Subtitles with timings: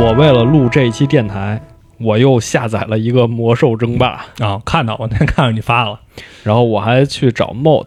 [0.00, 1.60] 我为了录这一期电台，
[1.98, 6.00] 我又下载了一个《魔兽争霸》，啊，看到我那天看着你发了，
[6.42, 7.86] 然后我还去找 mod。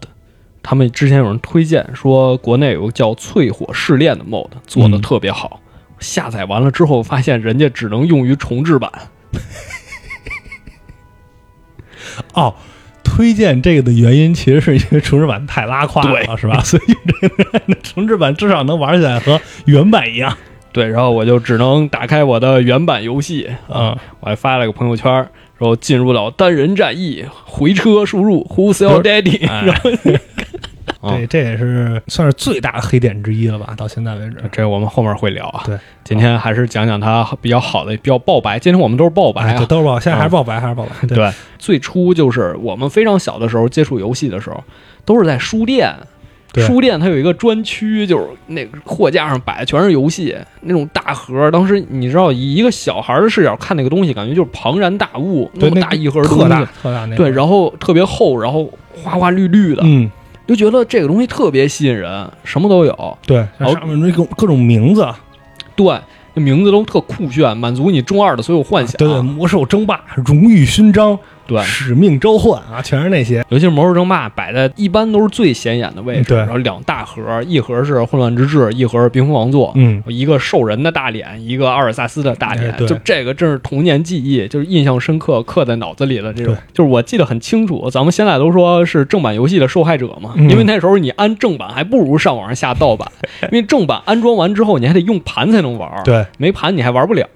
[0.61, 5.60] 他们之前有人推荐说，国内有个叫“淬火试炼”的 mod 做的嗯特别好。
[5.97, 8.91] 下载完了之后，发现人家只能用于重置版。
[12.36, 12.54] 哦，
[13.04, 16.59] 推荐这个的原因其实是因为重置版太拉胯了，是吧？
[16.61, 20.37] 所以这个 重置版至少能玩起来和原版一样。
[20.73, 29.91] 对，然后我就只能打开我的原版游戏，嗯，我还发了个朋友圈，然后进入到单人战役，回车输入 Who's your daddy，哎然后
[31.04, 33.73] 对这这也是算是最大的黑点之一了吧？
[33.75, 35.61] 到现在为止，这我们后面会聊啊。
[35.66, 38.58] 对，今天还是讲讲它比较好的，比较爆白。
[38.58, 39.66] 今天我们都是爆白哎，啊这。
[39.66, 41.08] 都是爆，现在还是爆白，还是爆白。
[41.08, 44.64] 对，对，最初就是我们非常小的时候接触游戏的时候，
[45.03, 45.94] 都是在书店。
[46.54, 51.50] 对书店它有一个专区，就是那个货架上摆的全是游戏，那种大盒。
[51.52, 60.08] 当时你知道，以一个小孩的视角看那个东西，感觉就是庞然大物，那么大一盒特大东西，特大那个对，然后特别厚，然后花花绿绿的，嗯，
[60.48, 63.17] 就觉得这个东西特别吸引人，什么都有。
[63.26, 65.08] 对，然后上面那种各种名字，
[65.76, 66.00] 对，
[66.36, 68.95] 那名字都特酷炫，满足你中二的所有幻想。
[68.98, 71.61] 对对，魔兽争霸、荣誉勋章、对。
[71.63, 73.44] 使命召唤啊，全是那些。
[73.49, 76.38] 尤其是魔兽争霸摆在一般都是最显眼的位置，对。
[76.38, 79.71] 然后两大盒，一盒是混乱之治，一盒是冰封王座。
[79.75, 86.53] 嗯，一个兽人的大脸，一个阿尔萨斯的大脸就这个正是童年记忆，就是印象深刻，刻在脑子里的这种。
[86.53, 87.89] 对，就是我记得很清楚。
[87.89, 90.49] 咱们现在都说是正版游戏的受害者嘛，嗯。
[90.49, 93.11] 因为那时候你安正版还不如上网上下盗版，
[93.52, 97.27] 因为正版安装完之后你还得用盘才能玩，，对，没盘你还玩不了，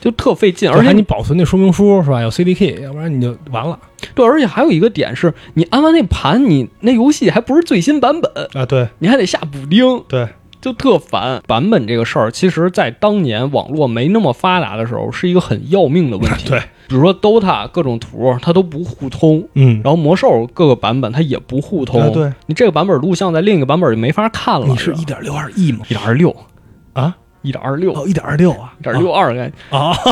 [0.00, 2.22] 就特费劲，而且你保存那说明书是吧？
[2.22, 3.78] 有 CDK，要不然你就完了
[4.14, 8.64] 对，而且还有一个点是，你安完那盘，你那游戏还不是最新版本，啊！
[8.64, 10.26] 对你还得下补丁，对，
[10.60, 11.42] 就特烦。
[11.46, 16.48] 版本这个事儿，其实在当年网络没那么发达的时候，是一个很要命的问题。
[16.50, 16.58] 对，
[16.88, 22.00] 比如说 DOTA 各种图它都不互通，嗯，然后魔兽各个版本它也不互通。
[22.00, 24.66] 对对，你这个版本录像在另一个版本就没法看了。
[24.66, 25.80] 你是一点六二亿吗？
[25.88, 26.34] 一点二六
[26.94, 29.92] 啊，一点二六，哦，一点二六啊，一点六二该啊。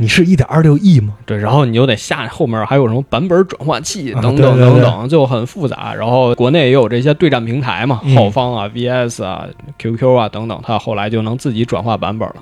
[0.00, 1.14] 你是一点二六亿吗？
[1.26, 5.92] 对，然后你又得下后面还有什么版本转换器啊等等对对对等等，就很复杂。
[5.92, 12.36] 然后国内也有这些对战平台嘛，嗯浩方啊、VS 啊、QQ 啊等等，它后来就能自己转化版本了。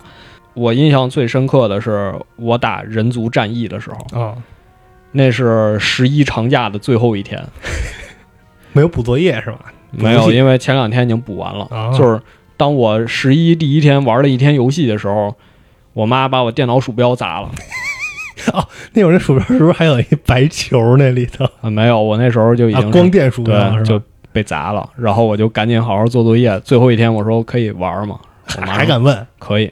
[0.52, 4.34] 我印象最深刻的是我打人族战役的时候，啊，
[5.12, 7.42] 那是十一长假的最后一天，
[8.74, 9.60] 没有补作业是吧？
[9.92, 11.66] 没有，因为前两天已经补完了。
[11.70, 12.20] 啊就是
[12.56, 15.34] 当我十一第一天玩了一天游戏的时候，
[15.92, 17.50] 我妈把我电脑鼠标砸了。
[18.52, 22.88] 哦那会儿那鼠标是不是还有一白球那里头 啊，没有，我那时候就已啊经？
[22.88, 24.00] 是光电鼠标，就？
[24.32, 24.86] 被砸了。
[24.96, 26.60] 然后我就赶紧好好做作业。
[26.60, 28.18] 最后一天我说可以玩吗？
[28.56, 29.64] 我妈还敢问可以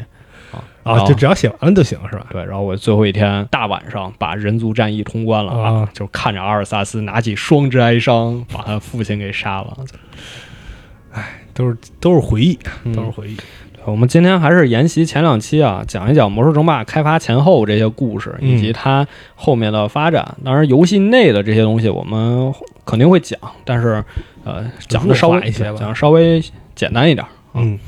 [0.82, 1.00] 然啊？
[1.00, 2.26] 后就只要写完了就行是吧？
[2.30, 2.42] 对。
[2.46, 9.76] 然后我最后一天大晚上把人族战役通关了啊就看着阿尔萨斯拿起双之哀伤把他父亲给杀了。
[11.54, 13.36] 都是都是回忆，嗯都是回忆。
[13.86, 20.36] 我们今天还是沿袭前两期啊，讲一讲《魔兽争霸》开发前后这些故事，嗯以及它后面的发展。
[20.42, 22.52] 当然，游戏内的这些东西我们
[22.86, 24.02] 肯定会讲，但是
[24.42, 26.42] 呃，讲的稍微一些吧讲得稍微
[26.74, 27.26] 简单一点。
[27.52, 27.78] 嗯，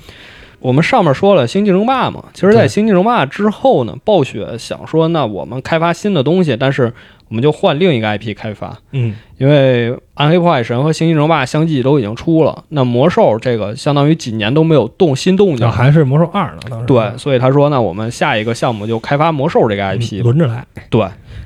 [0.58, 6.92] 我们上面说了《星际争霸》嘛，其实，在《星际争霸》之后呢，暴雪想说，那我们开发新的东西，但是
[7.28, 15.66] 我们就换另一个 IP 开发，嗯，因为《暗黑破坏神》和《星际争霸》相继都已经出了，那魔兽这个相当于几年都没有动新动静。
[15.66, 16.86] 啊，，还是魔兽二呢，当时。
[16.86, 20.20] 对，所以他说，那我们下一个项目就开发魔兽这个 IP。
[20.20, 20.64] 嗯轮着来。
[20.88, 21.04] 对，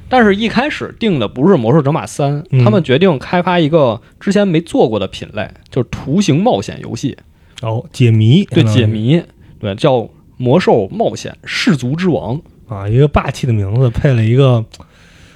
[0.09, 2.63] 但是一开始定的不是魔兽争霸三、嗯。
[2.63, 7.17] 他们决定开发一个之前没做过的品类，就是图形冒险游戏，
[7.63, 9.23] 哦，解谜，对，解谜，
[9.59, 12.39] 对，叫魔兽冒险氏族之王。
[12.69, 14.65] 啊，一个霸气的名字配了一个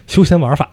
[0.07, 0.69] 休闲玩法。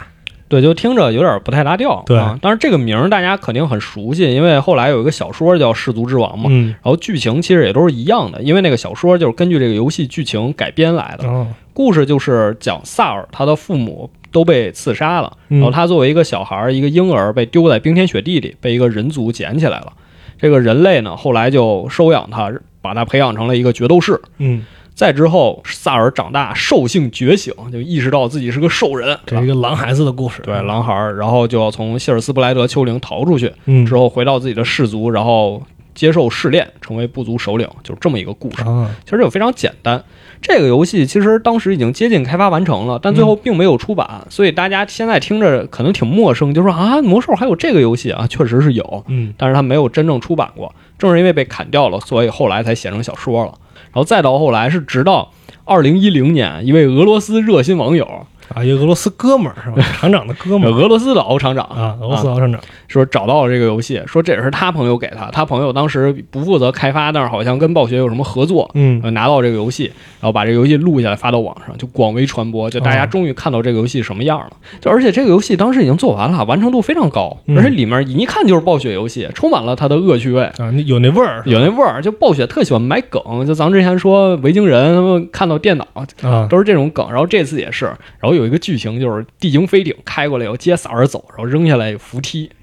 [0.47, 2.03] 对，就听着有点不太搭调。
[2.05, 11.25] 对啊，当然这个名儿大家肯定很熟悉，因为后来有一个小说叫《氏族之王》嘛，嗯，然后剧情其实也都是一样的，因为那个小说就是根据这个游戏剧情改编来的。
[11.25, 19.93] 哦，故事就是讲萨尔他的父母都被刺杀了，嗯然后他作为一个小孩儿，一个婴儿被丢在冰天雪地里，被一个人族捡起来了。
[20.37, 22.51] 这个人类呢，后来就收养他，
[22.81, 24.19] 把他培养成了一个决斗士。
[24.39, 30.41] 嗯，再之后，萨尔长大，兽性觉醒，就意识到自己是个兽人，这是一个狼孩子的故事。
[30.43, 35.63] 对狼孩儿，然后就要从希尔斯布莱德丘陵逃出去，嗯，之后回到自己的氏族，然后
[35.95, 38.63] 接受试炼，成为部族首领，就是这么一个故事。
[38.63, 40.03] 啊，其实就非常简单。
[40.39, 50.73] 这个游戏其实当时已经接近开发完成了，但最后并没有出版，所以大家现在听着可能挺陌生，就说啊，魔兽还有这个游戏啊，确实是有，嗯，但是它没有真正出版过。
[50.97, 53.53] 正是因为被砍掉了，所以后来才写成小说了。
[53.93, 55.31] 然后再到后来是直到
[55.65, 58.05] 二零一零年，一位俄罗斯热心网友，
[58.53, 59.81] 啊，一个俄罗斯哥们儿是吧？
[59.99, 62.59] 厂长的哥们儿 俄罗斯的敖厂长啊，俄罗斯敖厂长
[62.91, 69.85] 说找到了这个游戏，说这也是他朋友给他，他朋友当时不负责开发，但是好像跟暴雪有什么合作，嗯呃拿到这个游戏，
[70.19, 74.51] 然后把这个游戏录下来发到网上，就广为传播，就大家哦终于看到这个游戏什么样了。
[74.79, 80.43] 就而且这个游戏当时已经做完了，完成度非常高，嗯而且里面一看就是暴雪游戏，充满了它的恶趣味。
[80.57, 85.87] 啊，有那味儿有那味儿，就暴雪特喜欢埋梗，就咱们之前说维京人他们看到电脑
[86.21, 87.85] 啊，都是这种梗，然后这次也是，
[88.19, 92.60] 然后有一个剧情就是地形飞艇开过来以后接扫着走，然后扔下来扶梯那个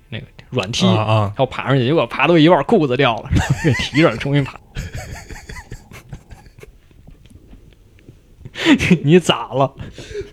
[0.50, 4.58] 软梯，啊啊，要爬上去，结果爬到一半裤子掉了，然后给提着重新爬。
[9.04, 9.72] 你咋了？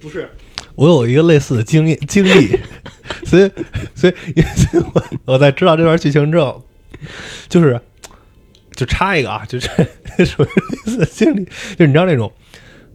[0.02, 0.30] 不是，
[0.76, 2.60] 我有一个类似的经验经历，
[3.24, 3.52] 所以
[3.94, 6.66] 所以 所以我我在知道这段剧情之后，
[7.48, 7.80] 就是
[8.76, 9.70] 就插一个啊，就这
[10.26, 10.52] 属于类
[10.92, 12.32] 似的经历，就是你知道那种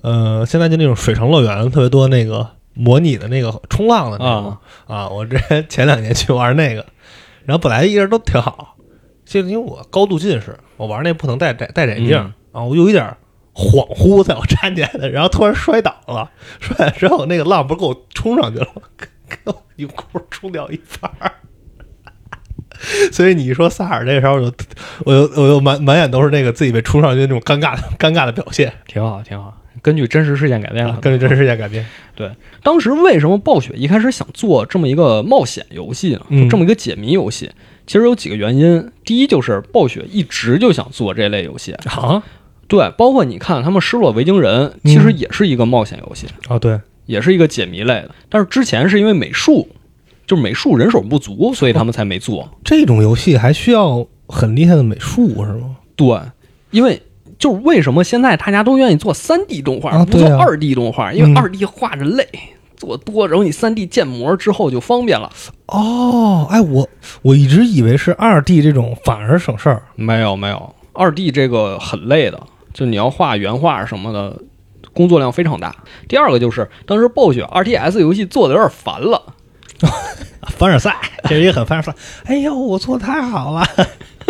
[0.02, 4.56] 呃，现在就那种水上乐园特别多那个模拟的那个冲浪的那种
[4.87, 6.84] 啊我之前前两年去玩那个，
[7.50, 8.76] 然后本来一直都挺好，
[9.25, 13.05] 就因为我高度近视，我玩那不能戴戴戴眼镜、嗯啊，我有一点
[13.52, 16.31] 恍惚，在我站起来的，然后突然摔倒了，
[16.61, 21.32] 摔倒之后那个浪不是给我冲上去了，给给我一股冲掉一半儿。
[23.11, 24.53] 所以你一说萨尔这个时候，我就
[25.05, 29.59] 我就我就满满眼都是那个自己被冲上去那种尴尬的尴尬的表现，挺好，挺好。
[29.82, 30.99] 根据真实事件改编了。
[31.00, 31.85] 根据真实事件改编。
[32.15, 32.31] 对
[32.62, 36.49] 当时为什么暴雪一开始想做这么一个冒险游戏呢？
[36.50, 37.50] 这么一个解谜游戏，
[37.87, 38.91] 其实有几个原因。
[39.05, 42.23] 第一就是暴雪一直就想做这类游戏，啊
[42.69, 48.15] 对，包括你看他们失落维京人，其实也是一个冒险游戏，哦，对，也是一个解谜类的。
[48.29, 49.69] 但是之前是因为美术，
[50.27, 52.49] 就是美术人手不足，所以他们才没做。
[52.62, 55.77] 这种游戏还需要很厉害的美术是吗？
[55.97, 56.21] 对，
[56.71, 57.03] 因为
[57.40, 62.28] 就是为什么现在大家都愿意做三 D 动画，啊对啊不做二 D 动画，因为嗯二 D 画着累。
[62.76, 65.31] 做多，然后你三 D 建模之后就方便了。
[65.66, 66.88] 哦，哎，我
[67.20, 69.82] 我一直以为是二 D 这种反而省事儿。
[69.96, 72.40] 没有没有，二 D 这个很累的，
[72.72, 74.34] 就你要画原画什么的，
[74.94, 75.76] 工作量非常大。
[76.08, 79.22] 第二个就是当时暴雪 RTS 游戏做的有点烦了，
[80.56, 80.96] 凡尔赛，
[81.28, 81.94] 这也很凡尔赛。
[82.25, 83.62] 哎呦，我做的太好了。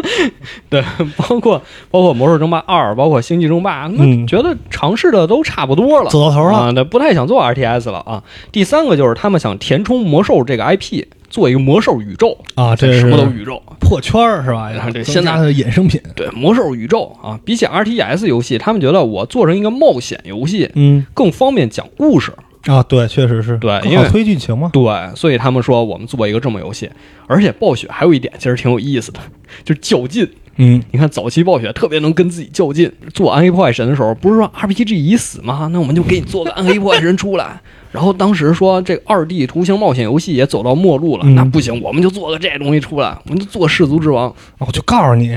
[0.68, 0.82] 对，
[1.16, 1.60] 包括
[1.90, 8.22] 包括魔兽争霸二，包括星际争霸，那嗯觉得尝试的都差不多了，走到头了啊，那，不太想做 RTS 了啊。
[8.52, 13.62] 第三个就是他们想填充魔兽这个 IP，做一个魔兽宇宙，啊，这什么都宇宙。
[13.80, 14.70] 破圈儿是吧？
[14.78, 16.00] 啊对现在的衍生品。
[16.14, 22.32] 对，魔兽宇宙啊，比起 RTS 游戏，他们觉得我做成一个冒险游戏嗯更方便讲故事。
[22.66, 24.70] 啊，对，确实是，对因为推剧情嘛。
[24.72, 24.82] 对，
[25.16, 26.90] 所以他们说我们做一个这么游戏，
[27.26, 29.20] 而且暴雪还有一点其实挺有意思的，
[29.64, 30.28] 就是较劲。
[30.56, 35.70] 嗯，你看早期暴雪特别能跟自己较劲，做暗黑破坏神的时候，不是说 RPG 已死吗？
[35.72, 37.58] 那我们就给你做个暗黑破坏神出来。
[37.92, 44.32] 然后当时说这二 D 图形冒险游戏也走到末路了，嗯那不行，我们就做个这东西出来，我们就做氏族之王。
[44.58, 45.30] 我就告诉你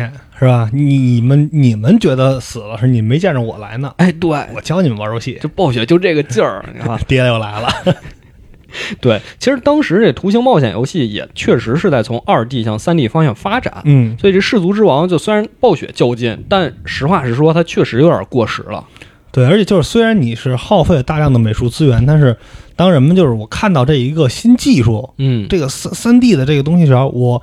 [0.44, 0.70] 是吧？
[0.74, 3.94] 你们你们觉得死了，是你没见着我来呢。
[3.98, 7.00] 哎，对，我教你们玩游戏，就暴雪就这个劲儿， 你看。
[7.08, 7.70] 爹又来了。
[9.00, 13.82] 对，其实当时这图形冒险游戏也确实是在从二 D 向三 D 方向发展。
[13.86, 18.84] 嗯，所以这氏族之王就虽然暴雪较劲，但实话实说，它确实有点过时了。
[19.32, 22.36] 对，而且就是虽然你是耗费了大量的美术资源，但是
[22.76, 27.42] 当人们就是我看到这一个新技术，嗯，这个三三 D 的这个东西时候，我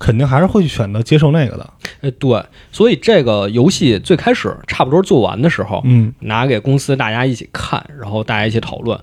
[0.00, 1.72] 肯定还是会去选择接受那个的。
[2.00, 8.98] 哎，对，所以这个游戏最开始差不多做完的时候，嗯拿给公司大家一起看，然后大家一起讨论，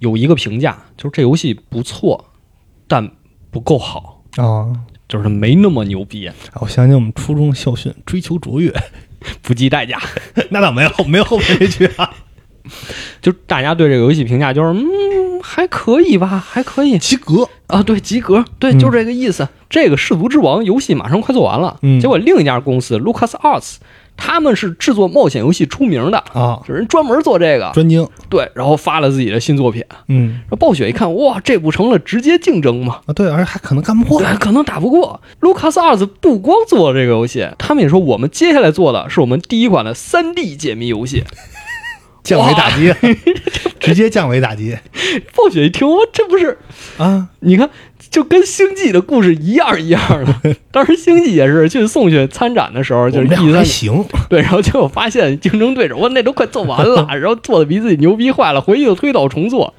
[0.00, 2.24] 有一个评价就是这游戏不错，
[2.88, 3.08] 但
[3.50, 4.72] 不够好，啊，
[5.06, 8.74] 就是没那么牛逼，我想起我们初中的校训：追求卓越。
[9.40, 9.98] 不计代价。
[10.50, 12.12] 那倒没有，没有后面那句啊，
[13.20, 17.48] 就大家对这个游戏评价就是，嗯，还可以吧，还可以及格。
[17.66, 19.48] 啊，对，及格，对，嗯就这个意思。
[19.70, 23.76] 这个《氏族之王》游戏马上快做完了，嗯结果另一家公司 Lucas Arts，
[24.16, 28.06] 他们是制作冒险游戏出名的，啊，就人专门做这个，专精。
[28.28, 29.82] 对，然后发了自己的新作品。
[30.08, 33.00] 嗯然后暴雪一看，哇，这不成了直接竞争吗？
[33.06, 34.20] 啊，对，而且还可能干不过。
[34.20, 35.20] 对，可能打不过。
[35.40, 41.24] Lucas Arts 不光做了这个游戏，他们也说我们接下来做的是我们第一款的 3D 解谜游戏。
[42.24, 42.92] 降维打击，
[43.78, 44.76] 直接降维打击
[45.36, 46.58] 暴雪一听，我，这不是
[46.96, 47.28] 啊！
[47.40, 47.68] 你看，
[48.10, 50.56] 就跟星际的故事一样一样的。
[50.72, 59.74] 当时星际也是去送去参展的时候，就是我们俩 E 三还行， 对，然后结果发现竞争对手，我那都快做完了，然后做的比自己牛逼坏了，回去就推倒重做。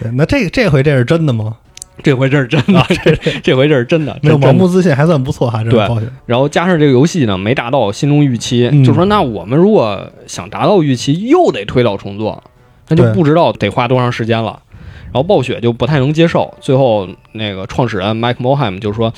[0.00, 1.56] 对，那这这回这是真的吗？
[2.04, 5.62] 这回这是真的，啊这这回这是真的，这盲目自信，还算不错哈。
[5.62, 12.42] 这对个，然后加上这个游戏呢没达到心中预期，嗯就说那我们如果想达到预期，又得推倒重做，
[12.88, 14.62] 那就不知道得花多长时间了。
[15.12, 19.12] 然后暴雪就不太能接受，最后那个创始人 Mike Morhaime 就说，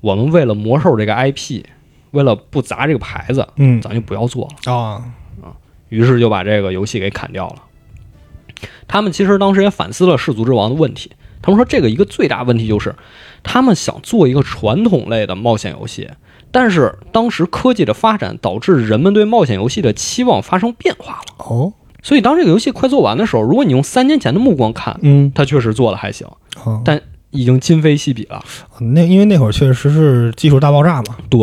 [0.00, 1.62] 我们为了魔兽这个 IP，
[2.10, 4.72] 为了不砸这个牌子，嗯咱就不要做了。
[4.72, 5.00] 啊，
[5.90, 7.54] 于是就把这个游戏给砍掉了。
[8.88, 12.94] 他们其实当时也反思了氏族之王的问题，他们说这个一个最大问题就是，
[13.42, 16.08] 他们想做一个传统类的冒险游戏，
[16.50, 21.34] 但是当时科技的发展导致人们对冒险游戏的期望发生变化了。
[21.38, 26.26] 哦，所以当这个游戏快做完的时候，如果你用三年前的目光看，嗯，它确实做的还行，
[26.64, 28.42] 哦但已经今非昔比了。
[28.80, 31.40] 那因为那会儿确实是技术大爆炸嘛，对，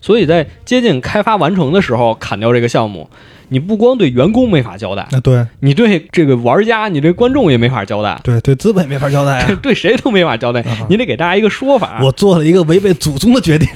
[0.00, 3.08] 所以在接近开发完成的时候砍掉这个项目，
[3.48, 9.54] 你不光对员工没法交代，那对你对这个玩家，你对观众也没法交代，对对，资本没法交代啊。
[9.62, 12.00] 对谁都没法交代啊，你得给大家一个说法。
[12.02, 13.68] 我做了一个违背祖宗的决定，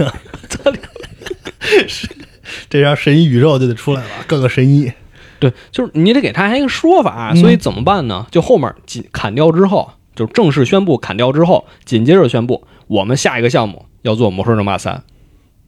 [1.88, 2.08] 是
[2.70, 4.92] 这样神医宇宙就得出来了，各个神医。
[5.40, 7.32] 对，就是你得给大家一个说法。
[7.34, 8.26] 嗯所以怎么办呢？
[8.30, 14.94] 就后面紧砍掉之后，就正式宣布砍掉之后，紧接着宣布我们下一个项目要做《魔兽争霸三》。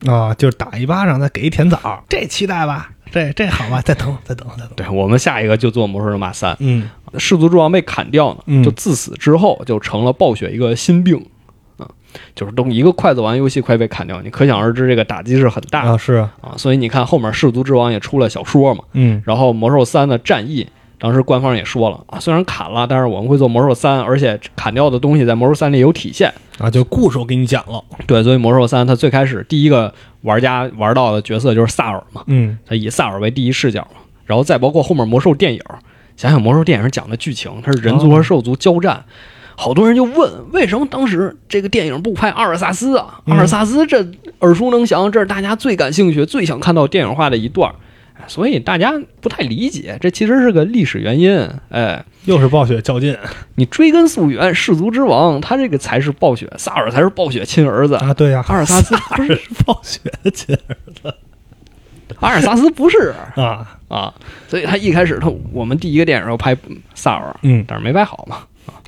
[0.04, 4.70] 啊，就是打一巴掌，再给一甜枣，这期待吧，这这好吧， 再等再等再等。
[4.76, 6.52] 对我们下一个就做《魔兽争霸三》。
[6.60, 6.88] 嗯，
[7.18, 11.24] 氏族之王被砍掉呢，嗯就自此之后就成了暴雪一个心病
[11.78, 11.88] 啊，
[12.34, 16.54] 就是等一个筷子玩游戏快被砍掉，你可想而知这个打击是很大的啊是啊，啊。
[16.56, 26.32] 所以你看后面氏族之王也出了小说嘛，嗯然后魔兽三的战役，当时官方也说了啊，虽然砍了，但是我们会做魔兽三，而且砍掉的东西在魔兽三里有体现。
[26.58, 27.82] 啊，就故事我给你讲了。
[28.06, 35.60] 对，所以魔兽三它最开始第一个玩家玩到的角色就是萨尔嘛，嗯它以萨尔为第一视角嘛，然后再包括后面魔兽电影，
[36.16, 39.04] 想想魔兽电影讲的剧情，它是人族和兽族交战。
[39.58, 43.20] 好多人就问，为什么当时这个电影不拍阿尔萨斯啊？
[43.26, 44.06] 嗯阿尔萨斯这
[44.40, 47.74] 耳熟能详，这是大家最感兴趣、最想看到电影化的一段
[48.26, 51.48] 所以大家不太理解，这其实是个历史原因。
[51.68, 53.16] 哎，又是暴雪较劲
[53.56, 60.56] 你追根溯源，氏族之王他这个才是暴雪，萨尔才是暴雪亲儿子，啊，对呀、阿尔萨斯不是是暴雪的亲
[62.20, 64.14] 阿尔萨斯不是啊，啊，
[64.48, 66.56] 所以他一开始他我们第一个电影要拍
[66.94, 68.38] 萨尔，嗯，但是没拍好嘛，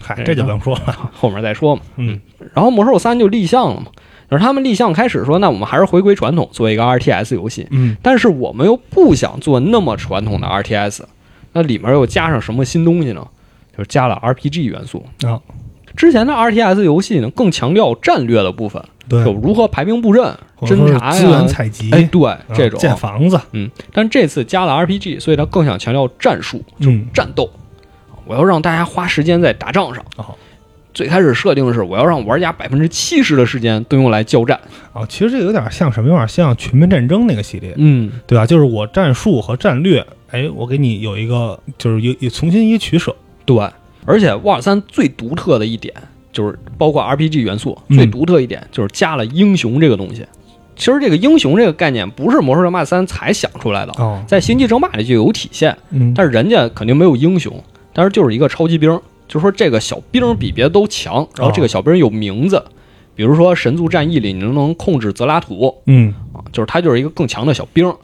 [0.00, 1.11] 嗨，这就不用说了。
[1.12, 1.82] 后面再说嘛。
[1.97, 2.20] 嗯
[2.54, 3.87] 然后魔兽三就立项了嘛，
[4.28, 7.97] 而他们立项开始说，那我们还是回归传统，做一个 RTS 游戏，嗯。
[8.02, 11.02] 但是我们又不想做那么传统的 RTS，
[11.54, 13.26] 那里面又加上什么新东西呢？
[13.76, 15.04] 就是加了 RPG 元素。
[15.25, 15.40] 啊，
[15.97, 20.23] 之前的 RTS 游戏呢，更强调战略的部分，对，就如何排兵布阵、
[20.61, 22.78] 侦查呀、资源采集，哎，对啊这种。
[22.78, 27.49] 建房子，嗯，但这次加了 RPG，所以它更想强调战术、就战斗。
[28.26, 30.04] 我要让大家花时间在打仗上。
[30.16, 30.37] 哦
[30.99, 34.59] 最开始设定的是，我要让玩家百分之七十的时间都用来交战。
[34.93, 36.09] 啊，其实这有点像什么？
[36.09, 38.45] 有点像全面战争那个系列，嗯，对吧？
[38.45, 43.14] 就是我战术和战略，哎，我给你有一个，就是有有重新一个取舍。
[43.45, 43.57] 对。
[44.05, 45.95] 而且瓦尔三最独特的一点
[46.33, 50.26] 就是，包括 RPG 元素嗯最独特一点就是加了英雄这个东西。
[50.75, 55.76] 其实这个英雄这个概念不是《魔兽争霸三》才想出来的，哦，在《星际争霸》里就有体现。
[55.90, 57.62] 嗯，但是人家肯定没有英雄，
[57.93, 62.64] 但是就是一个超级兵，就说这个小兵比别的都强，然后这个小兵有名字，
[63.14, 66.12] 比如说神族战役里你能不能控制泽拉图嗯。
[66.32, 67.94] 啊，就是他就是一个更强的小兵，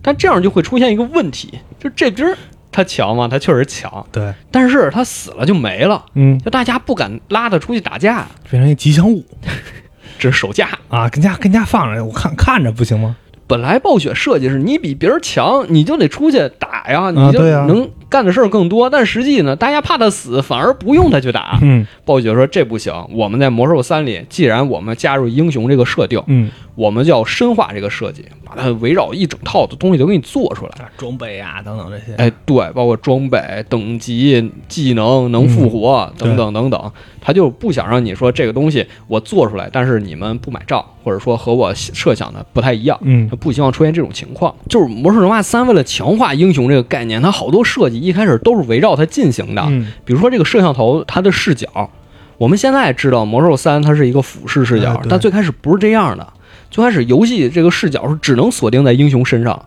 [0.00, 2.34] 但这样就会出现一个问题，就这兵
[2.72, 3.28] 他强吗？
[3.28, 9.24] 他确实强，对，但是他死了就没了，嗯，就大家不敢拉他出去打架，变成一吉祥物。
[10.18, 10.68] 这是手架。
[10.88, 13.16] 啊，跟家跟家放着，我看看着不行吗？
[13.50, 18.88] 本来暴雪设计是你比别人强，你就得出去打呀，你就能干的事儿更多。
[18.88, 21.58] 但实际呢，大家怕他死，反而不用他去打。
[21.60, 30.72] 嗯暴雪说这不行，我们在魔兽三里，既然我们加入英雄这个设定，嗯，我们就要深化这个设计，把它围绕一整套的东西都给你做出来。
[30.84, 42.98] 啊，装备啊等等这些，哎，对，包括装备、等级、技能、能复活、等等等等，他就不想让你说这个东西我做出来，但是你们不买账，或者说和我设想的不太一样。
[43.02, 44.54] 嗯他不希望出现这种情况。
[44.68, 49.62] 就是《魔兽争霸三》为了强化英雄这个概念，它好多设计一开始都是围绕它进行的。
[49.68, 51.90] 嗯比如说这个摄像头，它的视角，
[52.38, 56.26] 我们现在知道《魔兽三》它是一个俯视视角哎，但最开始不是这样的。
[56.70, 59.66] 最开始游戏这个视角是只能锁定在英雄身上，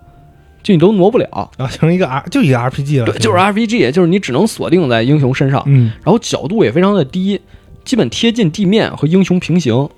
[0.61, 1.51] 就你都挪不了。
[1.57, 7.39] 啊，成一个 R 就一个 RPG 了，对，就是 RPG，就是你只能锁定在英雄身上，嗯，然后角度也非常的低，
[7.83, 9.89] 基本贴近地面和英雄平行。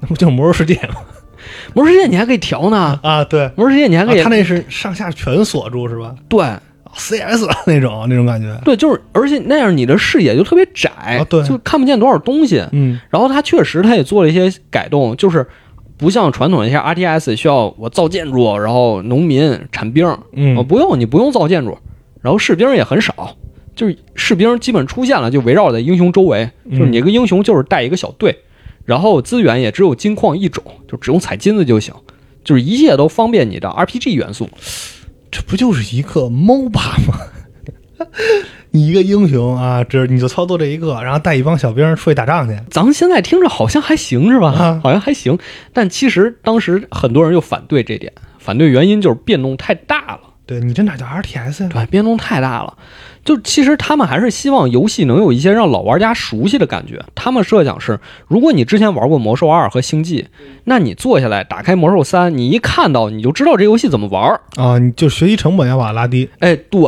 [0.00, 0.96] 那不就是魔兽世界吗？
[1.74, 6.14] 魔兽世界你还可以调呢，啊，对，魔兽世界你还可以、啊他那是上下全锁住是吧？
[6.28, 6.44] 对。
[6.94, 8.54] CS 那种那种感觉。
[8.66, 12.62] 对，就是而且那样你的视野就特别窄，啊对就看不见多少东西。
[12.72, 15.46] 嗯然后他确实他也做了一些改动，就是
[16.02, 21.78] 不像传统的一些 RTS 需要我造建筑，然后农民产兵，嗯呃，不用你不用造建筑，
[22.20, 23.36] 然后士兵也很少，
[23.76, 28.36] 就是士兵基本出现了就围绕在英雄周围，嗯就是你一个英雄就是带一个小队，
[28.84, 31.94] 然后资源也只有金矿一种，就只用采金子就行，
[32.42, 34.48] 就是一切都方便你的 RPG 元素。
[35.30, 37.14] 这不就是一个 MOBA 吗？
[38.70, 42.56] 你 一个英雄啊，这你就操作这一个，然后带一帮小兵出去打仗去。
[42.70, 44.48] 咱们现在听着好像还行是吧？
[44.52, 45.38] 啊好像还行，
[45.72, 50.20] 但其实当时很多人就反对这点，反对原因就是变动太大了。
[50.44, 51.70] 对你这哪叫 RTS 呀？
[51.72, 52.76] 对，变动太大了。
[53.24, 57.00] 就其实他们还是希望游戏能有一些让老玩家熟悉的感觉。
[57.14, 60.26] 他们设想是，如果你之前玩过魔兽二和星际，
[60.64, 64.40] 那你坐下来打开魔兽三，你一看到你就知道这游戏怎么玩。
[64.56, 66.28] 啊，你就学习成本要把它拉低。
[66.40, 66.80] 哎，对。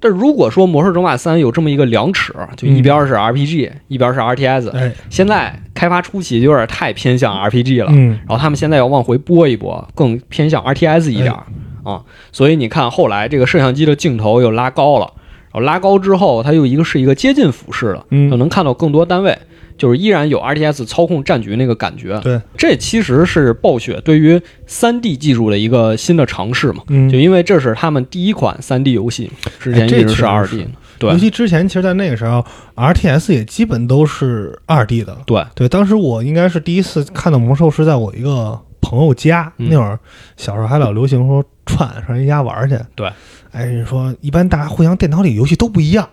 [0.00, 7.90] 但如果说魔兽争霸三有这么一个量尺，就一边是 RPG，、一边是 RTS，哎，现在开发初期就有点太偏向 RPG 了。
[7.90, 11.44] 嗯，然后他们现在要往回拨一拨，更偏向 RTS 一点儿、
[11.84, 12.02] 啊。
[12.32, 15.12] 所以你看，后来这个摄像机的镜头又拉高了，
[15.52, 18.30] 然后拉高之后，它又一个是一个接近俯视了，嗯。
[18.30, 19.36] 就能看到更多单位，
[19.80, 22.20] 就是依然有 RTS 操控战局那个感觉。
[22.20, 26.82] 对，这其实是暴雪对于 3D 技术的一个新的尝试嘛。
[26.88, 30.66] 嗯就因为这是他们第一款 3D 游戏，之前一直是哎这确实 2D。
[30.98, 32.44] 对尤其之前，其实，在那个时候
[32.76, 35.16] ，RTS 也基本都是二 D 的。
[35.24, 39.50] 对，对，当时我应该是第一次看到魔兽，是在我一个朋友家。
[39.56, 39.98] 嗯那会儿
[40.36, 42.78] 小时候还老流行说串上人家玩去。
[42.94, 43.10] 对，
[43.50, 46.06] 哎，人说一般大家互相电脑里游戏都不一样，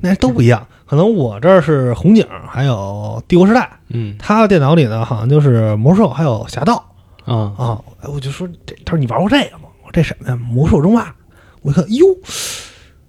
[0.00, 0.66] 那都不一样。
[0.86, 6.76] 可能我这儿是红警，还有帝国时代，嗯他的电脑里呢好像就是魔兽，还有侠盗
[7.24, 7.80] 啊，啊。
[8.02, 9.64] 哎，我就说这，他说你玩过这个吗？
[9.82, 10.36] 我说这什么呀？
[10.36, 11.12] 魔兽争霸。
[11.62, 12.06] 我一看，哟，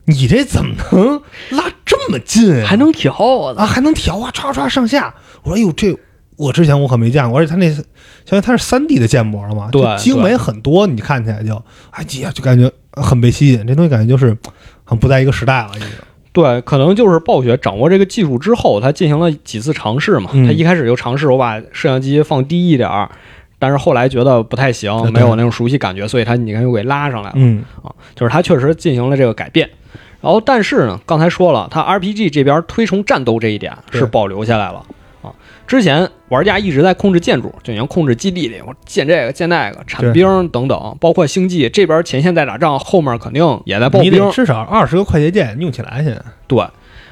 [0.06, 2.66] 你这怎么能拉这么近啊？
[2.66, 3.14] 还能调
[3.56, 5.14] 啊，还能调啊，唰唰上下。
[5.44, 5.96] 我说，哎呦，这
[6.36, 7.84] 我之前我可没见过，而且他那相
[8.30, 11.56] 当于他是三 D 的建模了嘛，对就精美很多，你看起来就
[11.92, 13.68] 哎呀，就感觉很被吸引。
[13.68, 14.36] 这东西感觉就是
[14.84, 15.90] 好像不在一个时代了，已经。
[16.38, 20.30] 对，可能就是暴雪掌握这个技术之后，他进行了几次尝试嘛。
[20.34, 23.10] 嗯他一开始就尝试我把摄像机放低一点儿，
[23.58, 27.36] 但是后来觉得不太行没有那种熟悉感觉，所以他你看又给拉上来了。
[27.38, 29.68] 嗯啊，就是他确实进行了这个改变。
[30.22, 34.84] 然后，但是呢，刚才说了，他 RPG 这边推崇战斗这一点是保留下来了
[35.28, 35.34] 啊。
[35.68, 44.32] 之前玩家一直在控制建筑，就像控制基地里，我建这个建那个，产对兵等等，包括星际这边前线在打仗，后面肯定也在爆兵你得。
[44.32, 46.22] 至少二十个快捷键用起来现在。
[46.48, 46.66] 对，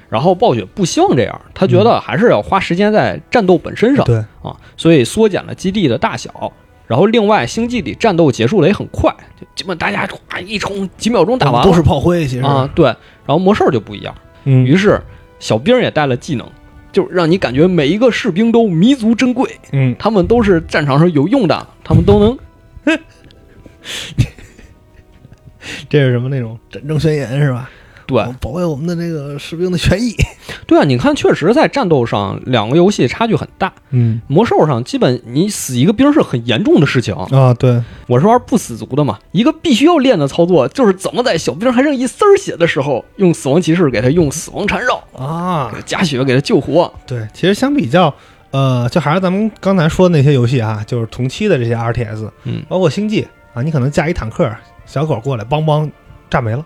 [0.10, 6.51] 然后暴雪不希望这样，他觉得还是要花时间在战斗本身上、对，啊，所以缩减了基地的大小。
[6.88, 12.86] 然后另外，星际里战斗结束的也很快，就基本大家唰一冲，几秒钟打完了都是炮灰，其实啊，对。
[12.86, 15.01] 然后魔兽就不一样，嗯于是
[15.39, 16.47] 小兵也带了技能，
[16.95, 22.39] 就让你感觉每一个士兵都弥足珍贵，嗯，他们都是战场上有用的，他们都能
[25.89, 27.69] 这是什么那种战争宣言是吧？
[28.08, 30.15] 对保卫我们的这个士兵的权益。
[30.68, 30.84] 对啊。
[30.86, 33.74] 你看，确实在战斗上两个游戏差距很大。
[33.89, 46.91] 嗯魔兽上基本你死一个兵是很严重的事情，啊，对，我是玩不死族的嘛，一个必须要练的操作就是怎么在小兵还剩一丝儿血的时候，用死亡骑士给他用死亡缠绕，啊给，他加血，给他救活。
[47.08, 48.13] 对，其实相比较，
[48.52, 54.50] 呃，就还是咱们刚才说的那些游戏啊，就是同期的这些 RTS，嗯，包括星际啊，你可能架一坦克，
[54.86, 55.89] 小狗过来，梆梆
[56.30, 56.63] 炸没了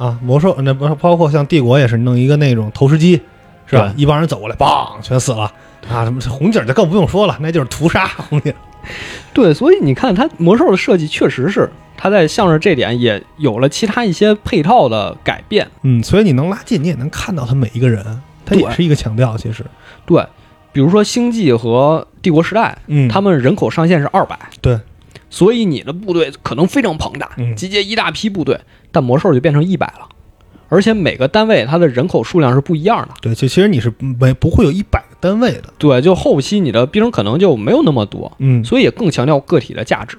[0.00, 0.18] 啊。
[0.22, 3.20] 魔兽那不包括像帝国也是弄一个那种投石机，
[3.66, 3.94] 是吧？
[3.96, 5.42] 一帮人走过来，梆全死了
[5.88, 6.04] 啊。
[6.04, 8.52] 什么红警就更不用说了，那就是屠杀红警。
[9.34, 15.68] 对，所以你看它魔兽的设计确实是，它在向着这点也有了其他一些配套的改变。
[15.82, 19.64] 嗯，所以你能拉近，你也能看到他每一个人，他也是一个强调，其实，
[20.06, 20.24] 对，
[20.72, 24.78] 比如说星际和帝国时代，嗯，他们人口上限是二百，对，
[25.30, 28.60] 所以你的部队可能非常庞大，嗯集结一大批部队，
[28.92, 30.08] 但魔兽就变成一百了，
[30.68, 33.14] 而且每个单位它的人口数量是不一样的。
[33.22, 40.18] 对，就其实你是没不会有一百个单位的，对，就后期你的兵可能就没有那么多，嗯，所以也更强调个体的价值。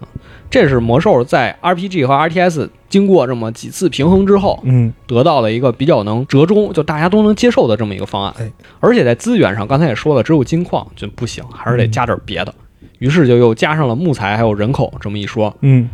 [0.00, 0.06] 啊
[0.50, 8.34] 这是魔兽在 RPG 和 RTS 经过这么几次平衡之后，嗯，得到了一个比较能折中，就大家都能接受的这么一个方案。
[8.38, 12.54] 哎，而且在资源上，刚才也说了，只有金矿就不行，还是得加点别的。
[12.98, 15.56] 于是就又加上了木材还有人口这么一说。
[15.62, 15.88] 嗯，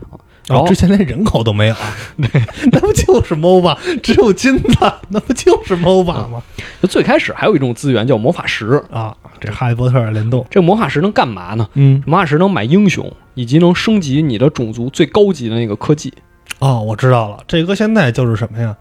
[0.48, 1.74] 然后之前连人口都没有，
[2.72, 4.76] 那不就是 MOBA，只有金子，
[5.08, 6.42] 那不就是 MOBA 吗？
[6.82, 11.68] 就最开始还有一种资源叫魔法石，啊，这哈利波特联动，这魔法石能干嘛呢？
[11.74, 16.12] 嗯，魔法石能买英雄，以及能升级你的种族最高级的那个科技。
[16.58, 18.76] 哦，我知道了，这个现在就是什么呀？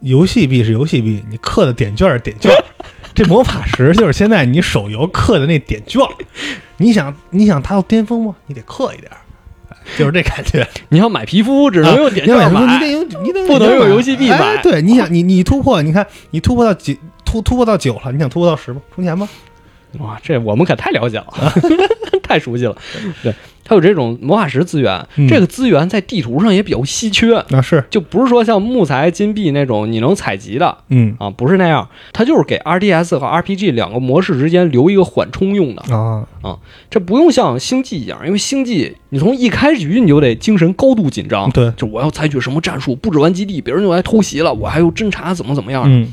[0.00, 2.52] 游戏币是游戏币，你氪的点券是点券。
[3.16, 6.00] 这魔法石就是现在你手游氪的那点券。
[6.76, 8.36] 你想你想达到巅峰吗？
[8.46, 9.10] 你得氪一点
[9.96, 10.68] 就是这感觉。
[10.90, 18.80] 你要买皮肤只能用点券你买买，你得 用你得不能用游戏币买哎对，你想你你突破，你看你突破到几突突破到九了，你想突破到十吗？
[18.94, 19.28] 充钱吗？
[19.98, 21.52] 哇，这我们可太了解了，
[22.22, 22.76] 太熟悉了。
[23.22, 23.32] 对，
[23.68, 35.82] 它有这种魔法石资源，嗯这个资源在地图上也比较稀缺，啊，是，就不是说像木材、金币那种你能采集的嗯啊，不是那样，它就是给 RDS 和 RPG 两个模式之间留一个缓冲用的。
[35.92, 36.56] 啊啊，
[36.88, 45.82] 这不用像星际一样，因为星际你从一开局你就得精神高度紧张，对，就我要采取什么战术布置完基地，别人就来偷袭了，我还有侦查怎么怎么样。
[45.86, 46.06] 嗯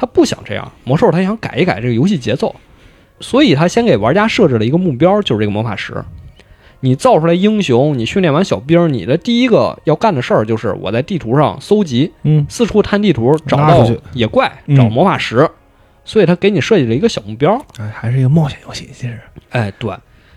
[0.00, 2.54] 他不想这样，魔兽他想改一改这个游戏节奏，
[3.18, 5.92] 所以他先给玩家设置了一个目标，就是这个魔法石。
[6.80, 15.48] 你造出来英雄，你训练完小兵，你的第一个要干的事儿就是我在地图上搜集，嗯四处探地图，找到野怪，嗯找魔法石。
[16.04, 17.60] 所以他给你设计了一个小目标。
[17.78, 19.92] 哎，还是一个冒险游戏，其实，哎，对，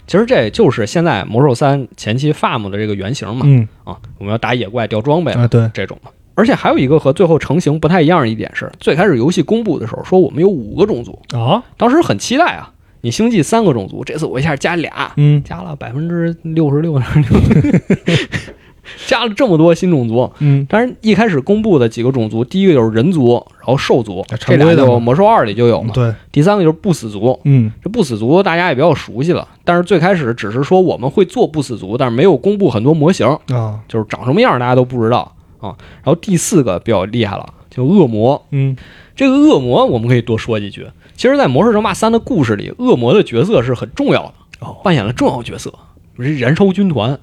[0.05, 3.45] 其实这就是现在魔兽三前期 farm 的这个原型嘛。
[3.45, 6.11] 嗯啊，我们要打野怪、掉装备啊，对，这种的。
[6.33, 12.73] 而且还有一个和最后成型不太一样的一点是，最开始游戏公布的时候说我们有五个种族，啊，当时很期待啊。
[13.01, 18.17] 你星际三个种族，这次我一下加俩，嗯加了百分之六十六点六，
[19.07, 20.31] 加了这么多新种族。
[20.39, 25.91] 嗯当然，一开始公布的几个种族，第一个就是人族，然后兽族，啊这俩就魔兽二里就有嘛。
[25.93, 35.75] 对，第三个就是不死族，嗯这不死族大家也比较熟悉了，但是最开始只是说我们会做不死族，但是没有公布很多模型，啊，就是长什么样大家都不知道啊。
[36.03, 38.45] 然后第四个比较厉害了，就恶魔。
[38.51, 38.75] 嗯
[39.15, 40.87] 这个恶魔我们可以多说几句。
[41.21, 44.33] 其实，在《魔兽争霸三》的故事里，恶魔的角色是很重要的，
[44.65, 45.71] 哦，扮演了重要角色。
[46.17, 47.19] 这燃烧军团，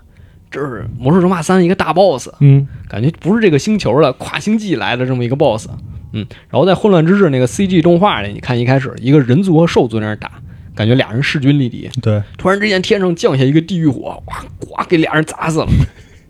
[0.53, 5.69] 这是《魔兽争霸三》一个大 boss，嗯感觉不是这个星球的跨星际来的这么一个 boss。
[6.13, 10.31] 嗯，然后在混乱之日那个 CG 动画里，你看一开始一个人族和兽族在那儿打，
[10.77, 11.91] 感觉俩人势均力敌。
[12.01, 15.67] 对，突然之间天上降下一个地狱火，哇，呱给俩人砸死了。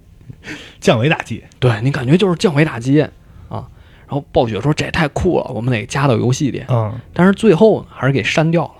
[0.80, 3.10] 降维打击，对你感觉就是降维打击啊。
[4.08, 6.64] 然后暴雪说这也太酷了，我们得加到游戏里。
[6.68, 8.70] 嗯，但是最后呢，还是给删掉了。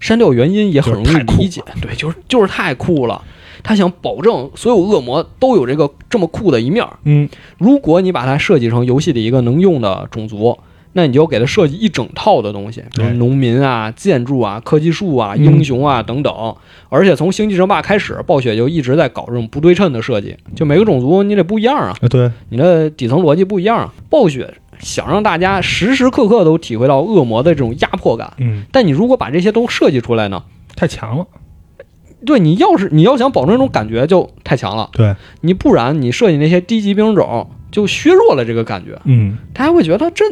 [0.00, 3.22] 删掉原因也很容易理解，对，就是就是太酷了。
[3.62, 6.84] 他想保证所有恶魔都有这个这么酷的一面。
[7.04, 10.58] 嗯如果你把它设计成游戏里一个能用的种族，
[10.94, 16.54] 那你就给他设计一整套的东西，比如农民啊、建筑啊、科技树啊、嗯英雄啊等等。
[16.88, 23.94] 而且从星际争霸开始，暴雪就一直在搞这种不对称的设计，就每个种族你得不一样啊，啊，对，你的底层逻辑不一样啊。
[24.10, 30.42] 暴雪想让大家时时刻刻都体会到恶魔的这种压迫感，嗯，但你如果把这些都设计出来呢？
[30.74, 31.26] 太强了，
[32.26, 40.24] 对你要是你要想保证这种感觉就太强了，对，你不然你设计那些低级兵种就削弱了这个感觉，嗯大家会觉得这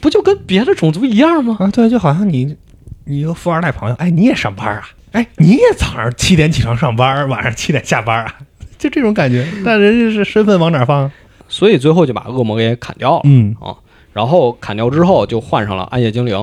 [0.00, 1.56] 不就跟别的种族一样吗？
[1.60, 2.56] 啊，对，就好像你
[3.04, 4.88] 你一个富二代朋友，哎，你也上班啊？
[5.12, 8.34] 哎，你也早上七点起床上班，晚上七点下班啊？
[8.78, 11.10] 就这种感觉，但人家是身份往哪儿放？
[11.48, 13.76] 所以最后就把恶魔给砍掉了，嗯啊
[14.12, 16.34] 然后砍掉之后就换上了暗夜精灵，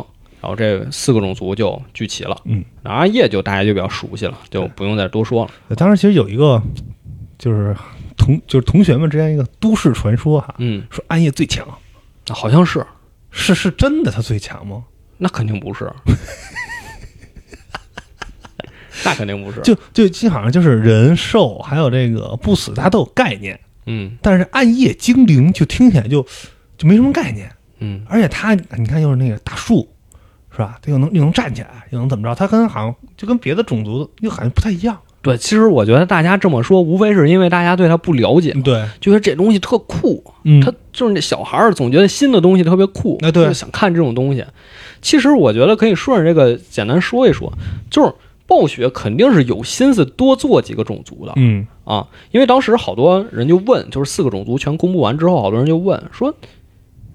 [0.42, 2.38] 然后这四个种族就聚齐了。
[2.46, 5.76] 嗯，那暗夜就大家就比较熟悉了，就不用再多说了。
[5.76, 6.62] 当时其实有一个
[7.38, 7.76] 就是
[8.18, 11.66] 同就是同学们之间一个都市传说哈，嗯，说暗夜最强，
[12.30, 12.86] 好像是，
[13.32, 14.84] 是是真的他最强吗？
[15.18, 15.92] 那肯定不是，
[19.06, 19.62] 那肯定不是。
[19.62, 26.26] 就就就好像就是人兽还有这个不死，大家都有概念，嗯但是暗夜精灵就听起来就
[26.78, 29.88] 就没什么概念，嗯，而且他你看又是那个大树，
[30.52, 30.78] 是吧？
[30.82, 32.36] 他又能又能站起来，又能怎么着？
[32.36, 35.00] 他跟好像就跟别的种族又好像不太一样。
[35.22, 40.24] 对，其实我觉得大家这么说，无非是因为大家对他不了解，对，觉得这东西特酷。
[40.44, 44.44] 嗯他就是那小孩儿总觉得新的东西特别酷，那对就想看这种东西。
[45.02, 47.54] 其实我觉得可以顺着这个简单说一说，
[47.92, 48.12] 就是
[48.48, 56.34] 暴雪肯定是有心思多做几个种族的嗯啊，因为当时好多人就问，就是四个种族全公布完之后，好多人就问说，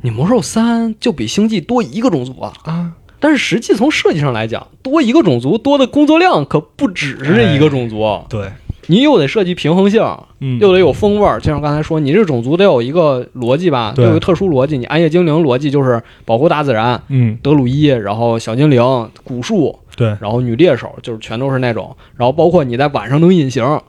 [0.03, 2.53] 你魔兽三就比星际多一个种族啊？
[2.62, 8.50] 啊，但是实际从设计上来讲，多一个种族多的工作量可不只是这一个种族，对，
[8.88, 10.02] 你又得设计平衡性，
[10.40, 14.76] 嗯又得有风味儿，就像刚才说，你这个种族得有一个逻辑吧，得有一个特殊逻辑。
[14.76, 18.83] 你暗夜精灵逻辑就是保护大自然，嗯德鲁伊，然后小精灵、
[19.24, 21.96] 古树，对，然后女猎手，就是全都是那种。
[22.16, 23.81] 然后包括你在晚上能隐形，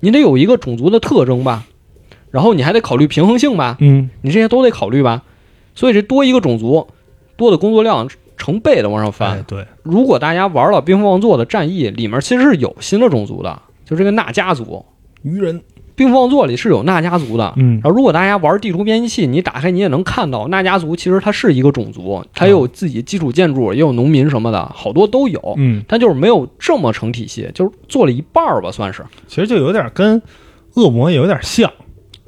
[0.00, 1.64] 你得有一个种族的特征吧，
[2.30, 5.22] 然后你还得考虑平衡性吧，嗯你这些都得考虑吧。
[5.74, 6.88] 所以这多一个种族，
[7.36, 8.08] 多的工作量
[8.42, 9.38] 成倍的往上翻。
[9.38, 14.84] 哎对，如果大家玩了《冰封王座》的战役，里面其实是有新的种族的，就这个纳家族。
[15.22, 15.62] 鱼人
[15.94, 17.52] 冰封王座里是有纳家族的。
[17.56, 25.54] 嗯然后，如果大家玩地图编辑器，你打开你也能看到，纳家族其实它是一个种族，它也有自己基础建筑，也有农民什么的，好多都有。
[25.58, 29.04] 嗯，但就是没有这么成体系，就是做了一半儿吧，算是。
[29.28, 30.20] 其实就有点跟
[30.74, 31.70] 恶魔也有点像，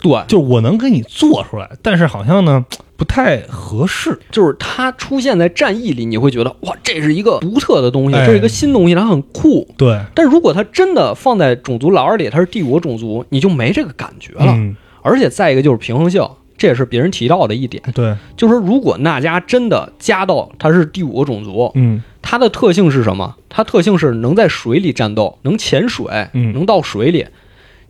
[0.05, 2.63] 对，就是我能给你做出来，但是好像呢
[2.95, 4.19] 不太合适。
[4.31, 9.67] 就是它出现在战役里，你会觉得哇，这是一个独特的东西，哎这是一个新东西，它很酷。
[9.79, 14.53] 对，但如果它真的放在种族栏里，它是帝国种族，你就没这个感觉了。
[14.53, 16.23] 嗯，而且再一个就是平衡性，
[16.59, 23.37] 这也是别人提到的一点，对，就是如果纳迦真的加到它是第五个种族，嗯它的特性是什么？
[23.49, 27.27] 它特性是能在水里战斗，能潜水，嗯能到水里，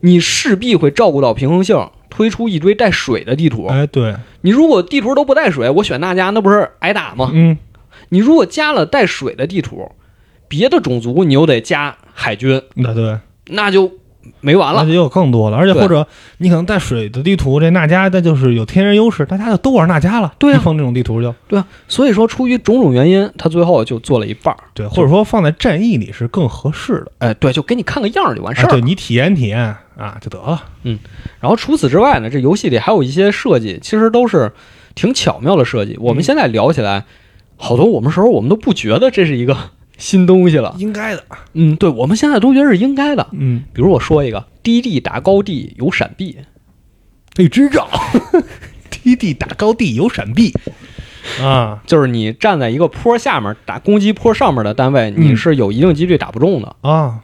[0.00, 3.66] 你势必会照顾到平衡性，推出一堆带水的地图。
[3.66, 7.31] 哎对，你如果地图都不带水，我选那家那不是挨打吗？
[7.33, 7.59] 嗯
[8.11, 9.90] 你如果加了带水的地图，
[10.46, 13.90] 别的种族你又得加海军，那对，那就
[14.40, 14.82] 没完了。
[14.82, 16.06] 那就有更多了，而且或者
[16.38, 20.34] 你可能带水的地图，这纳迦那就是有天然优势，大家就都玩纳迦了。
[20.38, 24.58] 对啊一碰这种地图就对啊，所以说出于种种原因，他最后就做了一半儿。
[24.74, 27.12] 对，或者说放在战役里是更合适的。
[27.18, 28.80] 哎，对，就给你看个样儿就完事啊，儿了。
[28.80, 29.60] 对你体验体验
[29.96, 30.62] 啊就得了。
[30.82, 30.98] 嗯
[31.40, 34.52] 然后除此之外呢，这游戏里还有一些设计，其实都是
[34.94, 35.96] 挺巧妙的设计。
[36.00, 37.04] 我们现在聊起来，
[37.56, 39.56] 好多我们时候我们都不觉得这是一个
[40.04, 40.74] 新东西了。
[40.78, 41.24] 应该的。
[41.54, 43.26] 嗯，对，我们现在都觉得是应该的。
[43.32, 46.36] 嗯，比如我说一个，低地打高地有闪避，
[47.34, 47.88] 得知道，
[48.90, 50.52] 低地打高地有闪避
[51.40, 51.82] 啊。
[51.86, 56.76] 就是你站在一个坡下面打攻击坡上面的单位，嗯你是有一定几率打不中的。
[56.82, 57.22] 啊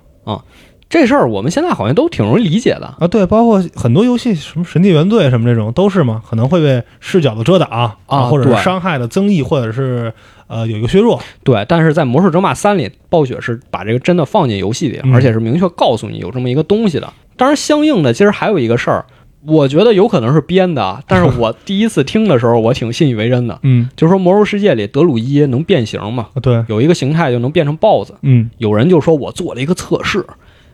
[0.90, 2.94] 这事儿我们现在好像都挺容易理解的。
[2.98, 3.06] 啊！
[3.06, 10.12] 对，包括很多游戏，什么《神界原罪》什么这种，都是嘛，可能会被视角的遮挡啊或者是伤害的增益，或者是
[10.48, 11.20] 呃有一个削弱。
[11.44, 17.10] 对，但是在《魔兽争霸三》里，暴雪是把这个真的放进游戏里，嗯而且是明确告诉你有这么一个东西的。
[17.36, 19.06] 当然，相应的其实还有一个事儿，
[19.46, 23.56] 我觉得有可能是编的啊，但是我第一次听的时候，我挺信以为真的。
[23.62, 28.14] 嗯就是说，魔兽世界里德鲁伊能变形嘛，啊，对，有一个形态就能变成豹子。
[28.22, 30.26] 嗯有人就说我做了一个测试，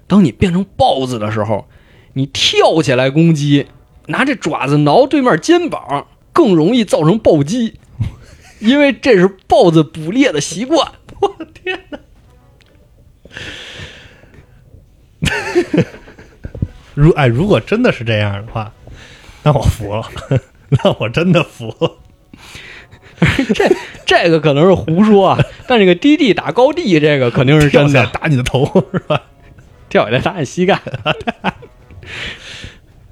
[0.06, 1.66] 当你变成豹子的时候，
[2.12, 3.66] 你跳起来攻击，
[4.06, 7.74] 拿这爪子挠对面肩膀，更容易造成暴击，
[8.60, 10.92] 因为这是豹子捕猎的习惯。
[11.20, 11.98] 我的天哪！
[16.94, 18.72] 如哎，如果真的是这样的话，
[19.42, 20.08] 那我服了，
[20.68, 21.92] 那我真的服了。
[23.54, 23.70] 这
[24.04, 29.22] 这个可能是胡说啊，但这个低地打高地这个肯定是真的， 打你的头是吧？
[29.88, 30.80] 跳下来打你膝盖。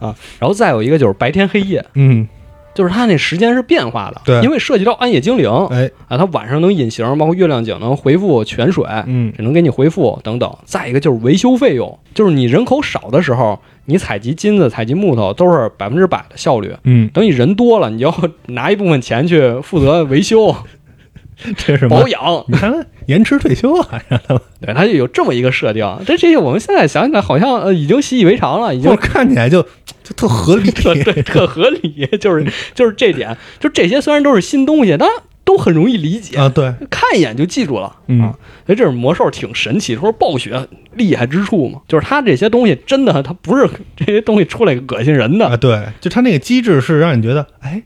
[0.01, 2.29] 啊，然后再有一个就是白天黑夜，嗯，
[2.75, 10.59] 就是它那时间是变化的，对因为涉及到暗夜精灵，哎，啊，它晚上能隐形，包括月亮井能回复泉水，嗯只能给你回复等等。
[10.65, 16.75] 再一个就是维修费用，就是你人口少的时候，你采集金子、采集木头都是百分之百的效率。
[16.83, 18.15] 嗯，等你人多了，你就要
[18.47, 20.55] 拿一部分钱去负责维修、
[21.57, 22.07] 这是保？
[22.09, 22.45] 养。
[22.49, 24.01] 你看延迟退休啊，
[24.61, 25.85] 对，他就有这么一个设定。
[26.07, 29.63] 这这些我们现在想起来，好像呃已经习以为常了，已经就看起来就
[30.03, 30.71] 就特合理。
[30.73, 32.07] 特对 特合理。
[32.21, 35.09] 就是就是这点，就这些虽然都是新东西，但
[35.45, 36.37] 都很容易理解。
[36.39, 38.35] 啊，对，看一眼就记住了、嗯啊，
[38.67, 47.83] 所以这是魔兽挺神奇，说暴雪厉害之处嘛，就是它这些东西真的，它不是这些东西出来恶心人的啊，对，就他那个机制是让你觉得，哎，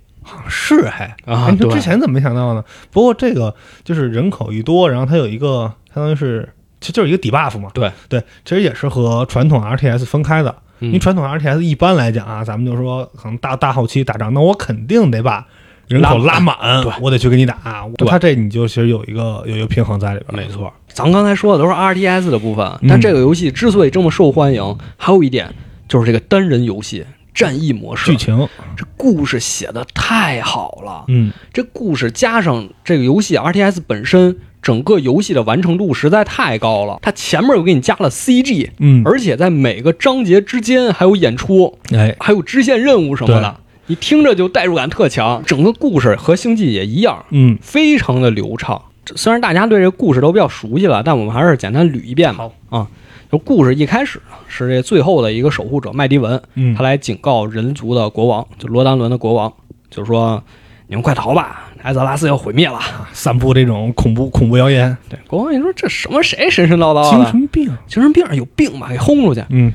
[0.49, 2.65] 是还，啊哎你说之前怎么没想到呢？
[2.91, 6.49] 不过这个就是人口一多，然后它有一个相当于是，
[6.81, 7.71] 其实就是一个 debuff 嘛。
[7.75, 10.55] 对对，其实也是和传统 RTS 分开的。
[10.81, 15.45] 因为嗯传统 RTS 一般来讲啊，咱们就说可能大大后期打仗，那我肯定得把
[15.89, 17.85] 人口拉拉满，对我得去给你打。
[17.97, 20.47] 对他这你就其实有一个有一个平衡在里边。
[20.47, 25.53] 没，错，咱们刚才说的都是 RTS 的部分，嗯但这个游戏之所以这么受欢迎，还有一点
[25.89, 27.05] 就是这个单人游戏
[27.39, 31.05] 战役模式剧，情，这故事写的太好了。
[31.07, 36.99] 嗯，这故事加上这个游戏 RTS 本身，整个游戏的完成度实在太高了。
[37.01, 45.41] 它前面又给你加了 CG，嗯而且在每个章节之间还有演出，哎，还有支线任务什么的，你听着就代入感特强。
[45.47, 48.83] 整个故事和星际也一样，嗯，非常的流畅。
[49.15, 52.51] 虽然大家对这个故事都比较熟悉了，但我们还是简单捋一遍吧。
[52.69, 52.89] 啊，
[53.31, 59.53] 就故事一开始呢是这最后的一个守护者麦迪文，嗯他来警告人族的国王，就罗丹伦的国王，
[59.91, 60.43] 就是说
[60.87, 62.81] 你们快逃吧，艾泽拉斯要毁灭了。
[63.13, 67.67] 散布这种恐怖恐怖谣言，对，国王一说这什么谁神神叨叨精，神病。
[67.87, 69.45] 精神病有病吧，给轰出去。
[69.51, 69.73] 嗯，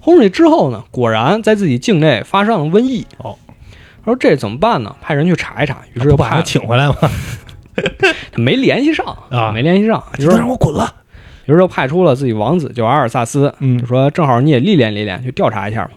[0.00, 3.06] 轰出去之后呢，果然在自己境内发生了瘟疫。
[3.18, 3.36] 哦，
[4.02, 4.96] 他说这怎么办呢？
[5.02, 6.96] 派人去查一查，于是就把他请回来吗？
[8.36, 10.94] 没联系上啊没联系上，于就是让我滚了。
[11.46, 15.90] 于是就派出了自己王子，就阿尔萨斯，嗯就说正好你也历练历练，去调查一下嘛。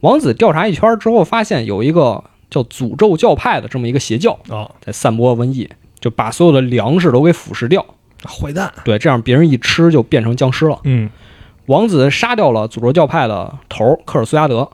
[0.00, 7.84] 王子调查一圈之后，发现有一个叫诅咒教派的这么一个邪教啊，在散播瘟疫，就把所有的粮食都给腐蚀掉。
[8.26, 10.78] 坏蛋，对，这样别人一吃就变成僵尸了。
[10.84, 11.10] 嗯
[11.66, 14.68] 王子杀掉了诅咒教派的头儿科尔苏加德，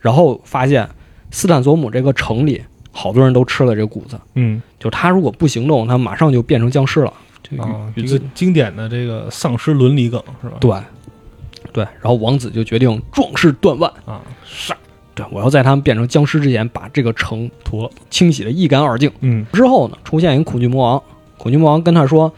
[0.00, 0.88] 然后发现
[1.30, 7.12] 斯坦索姆这个城里好多人都吃了这个谷子，嗯就他如果不行动，他马上就变成僵尸了。
[7.50, 10.56] 就啊，与一个经典的这个丧尸伦理梗是吧？
[10.60, 10.76] 对，
[11.72, 14.76] 对，然后王子就决定壮士断腕，啊，杀
[15.14, 19.10] 对我要在他们变成僵尸之前把这个城妥，清洗的一干二净。
[19.20, 21.02] 嗯，之后呢，出现一个恐惧魔王，
[21.38, 22.32] 恐惧魔王跟他说，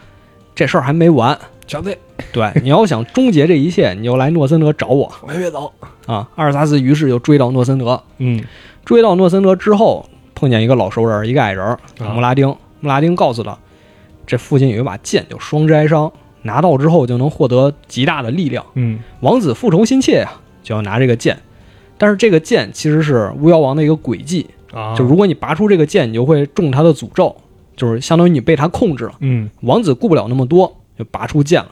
[0.53, 1.97] 这事儿还没完，小子，
[2.31, 5.73] 对，你要想终结这一切，你就来诺森德找我我还别走，
[6.05, 6.29] 啊！
[6.35, 8.43] 阿尔萨斯于是就追到诺森德，嗯
[8.85, 11.77] 追到诺森德之后，碰见一个老熟人，一个矮人
[12.13, 12.55] 穆拉丁。
[12.79, 13.57] 穆拉丁告诉他，
[14.27, 16.11] 这附近有一把剑叫双之哀伤，
[16.43, 18.63] 拿到之后就能获得极大的力量。
[18.75, 21.37] 嗯王子复仇心切呀，就要拿这个剑。
[21.97, 27.35] 但是这个剑其实是巫妖王的一个诡计，啊，就如果你拔出这个剑，你就会中他的诅咒，
[27.75, 29.13] 就是相当于你被他控制了。
[29.21, 31.71] 嗯王子顾不了那么多，就拔出剑了，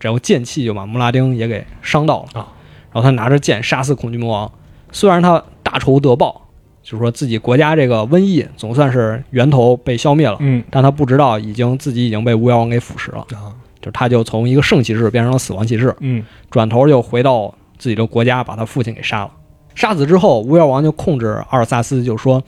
[0.00, 2.40] 然后剑气就把穆拉丁也给伤到了。
[2.40, 2.48] 啊
[2.92, 4.50] 然后他拿着剑杀死恐惧魔王，
[4.90, 6.39] 虽然他大仇得报，
[6.82, 19.30] 就是说自己国家这个瘟疫总算是源头被消灭了，嗯但他不知道已经自己已经被巫妖王给腐蚀了，啊就是他就从一个圣骑士变成了死亡骑士，嗯转头就回到自己的国家，把他父亲给杀了。
[19.74, 22.42] 杀死之后，巫妖王就控制阿尔萨斯，就说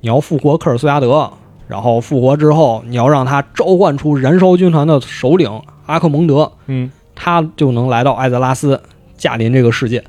[0.00, 1.30] 你要复活克尔苏亚德，
[1.66, 8.80] 然后复活之后，你要让他召唤出燃烧军团的首领阿克蒙德，嗯他就能来到艾泽拉斯，
[9.16, 10.02] 驾临这个世界。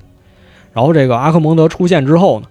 [0.72, 2.48] 然后这个阿克蒙德出现之后呢，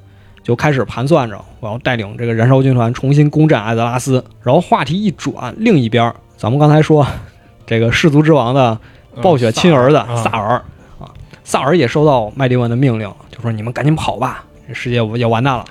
[0.49, 4.25] 就开始盘算着我要带领这个燃烧军团重新攻占艾泽拉斯。
[4.43, 7.07] 然后话题一转，另一边，咱们刚才说
[7.67, 8.81] 这个氏族之王的
[9.21, 10.17] 暴雪亲儿子啊。
[10.17, 10.55] 萨尔。
[10.99, 11.13] 啊，
[11.45, 15.63] 萨尔也收到麦迪文的命令，就说你们赶紧跑吧，这世界要完蛋了。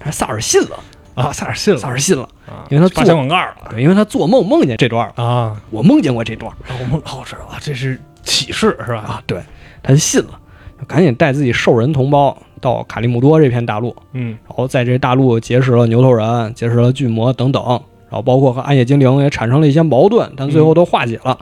[0.00, 0.78] 但是萨尔信了，
[1.14, 3.54] 啊，萨尔信了，萨尔信了，啊，因为他做小广告了。
[3.70, 6.56] 对，因为他做梦梦见这段，啊，我梦见过这段儿。
[6.78, 8.98] 我们哦知道，这是启示是吧？
[8.98, 9.42] 啊，对，
[9.82, 10.38] 他就信了，
[10.78, 17.62] 就赶紧带自己兽人同胞到卡利姆多这片大陆，嗯然后在这大陆结识了牛头人，结识了巨魔等等，
[18.08, 21.38] 然后包括和暗夜精灵也产生了一些矛盾，但最后都化解了。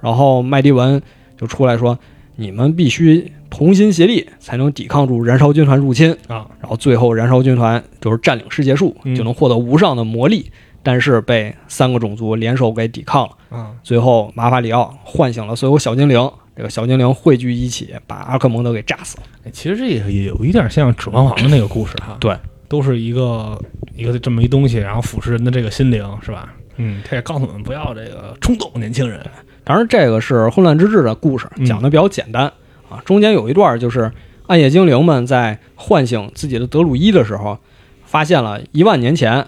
[0.00, 1.00] 然后麦迪文
[1.36, 1.98] 就出来说
[2.36, 10.50] ：“你们必须同心协力，才能抵抗住燃烧军团入侵。”啊然后最后燃烧军团就是占领世界树，嗯就能获得无上的魔力，
[10.82, 13.30] 但是被三个种族联手给抵抗了。
[13.48, 19.24] 啊最后马法里奥唤醒了所有小精灵，这个小精灵汇聚一起，把阿克蒙德给炸死了。
[19.44, 22.34] 哎其实这也也有一点像《指环王》的那个故事哈，对，
[22.66, 23.60] 都是一个
[23.94, 26.54] 一个这么一东西，然后腐蚀人的这个心灵，是吧？
[26.78, 29.20] 嗯，他也告诉我们不要这个冲动，年轻人。
[29.64, 32.50] 当然，这个是混乱之治的故事，嗯讲的比较简单、
[32.88, 33.02] 啊。
[33.04, 34.10] 中间有一段就是
[34.46, 37.58] 暗夜精灵们在唤醒自己的德鲁伊的时候，
[38.04, 39.46] 发现了一万年前啊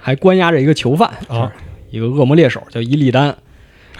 [0.00, 1.52] 还关押着一个囚犯啊，
[1.90, 3.36] 一个恶魔猎手叫伊利丹。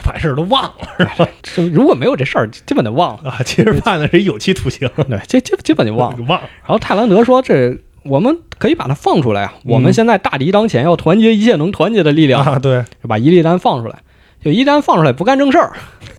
[0.04, 1.28] 把事儿都忘了是吧
[1.72, 3.30] 如果没有这事儿，基本就忘了。
[3.30, 6.18] 啊，其实判的是一有期徒刑，对，这基基本就忘了。
[6.28, 6.48] 忘了。
[6.62, 9.54] 然后泰兰德说：“这我们可以把他放出来啊！
[9.64, 13.98] 我们嗯现在大敌当前，要团结一切能团结的力量，啊，对，就把伊利丹放出来。
[14.42, 15.72] 就伊利丹放出来不干正事儿。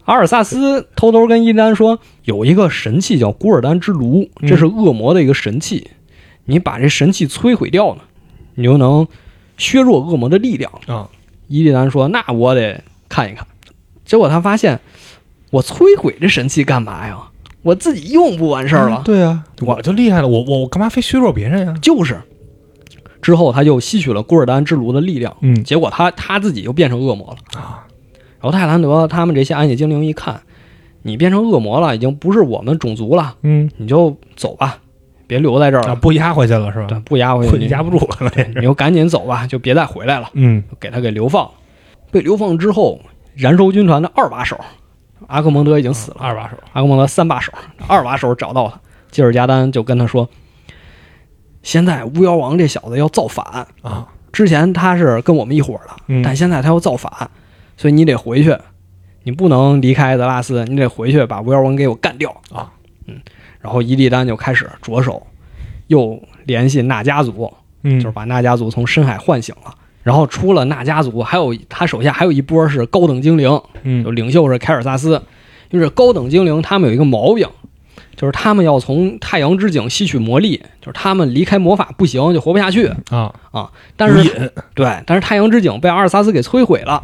[0.05, 5.91] 阿尔萨斯偷偷跟伊利丹说，有一个神器叫古尔丹之炉，嗯这是恶魔的一个神器，
[6.45, 8.01] 你把这神器摧毁掉呢，
[8.55, 9.07] 你就能
[9.57, 10.71] 削弱恶魔的力量。
[10.87, 11.07] 啊，
[11.47, 13.45] 伊利丹说：“那我得看一看。”
[14.05, 14.79] 结果他发现，
[15.51, 17.17] 我摧毁这神器干嘛呀？
[17.63, 19.01] 我自己用不完事儿了。
[19.03, 21.73] 对啊，我就厉害了，我我我干嘛非削弱别人呀？
[21.81, 22.21] 就是。
[23.21, 27.59] 之后他就吸取了古尔丹之炉的力量，嗯结果他他自己又变成恶魔了。
[27.59, 27.81] 啊，
[28.39, 30.39] 然后泰兰德他们这些暗夜精灵一看，
[31.01, 34.77] 你变成恶魔了，已经不是我们种族了，嗯你就走吧，
[35.25, 36.85] 别留在这儿啊，了，不压回去了是吧？
[36.87, 38.31] 对，不压回去， 你压不住了。
[38.55, 41.49] 你就赶紧走吧，就别再回来了，嗯给他给流放。
[42.11, 42.99] 被流放之后，
[43.35, 44.59] 燃烧军团的二把手
[45.27, 46.55] 阿克蒙德已经死了，二把手。
[46.73, 47.51] 阿克蒙德三把手，
[47.87, 48.79] 二把手找到他，
[49.11, 50.29] 基尔加丹就跟他说
[51.63, 56.21] ：“现在巫妖王这小子要造反，啊，之前他是跟我们一伙儿的，嗯。
[56.21, 57.11] 但现在他要造反，
[57.77, 58.55] 所以你得回去，
[59.23, 62.29] 你不能离开德拉斯，你得回去把巫妖王给我干掉。
[62.51, 62.71] 啊。
[63.07, 63.19] 嗯，
[63.59, 65.25] 然后伊利丹就开始着手，
[65.87, 67.51] 又联系纳家族，
[67.83, 69.73] 嗯，就是把纳家族从深海唤醒了。
[70.05, 75.19] 然后除了纳家族，还有他手下还有一波是高等精灵，就嗯领袖是凯尔萨斯。
[75.71, 77.49] 因为高等精灵他们有一个毛病，
[78.15, 82.85] 就是他们要从太阳之井吸取魔力，就是他们离开魔法不行，就活不下去。
[83.09, 87.01] 啊啊，但是对，但是太阳之井被阿尔萨斯给摧毁了，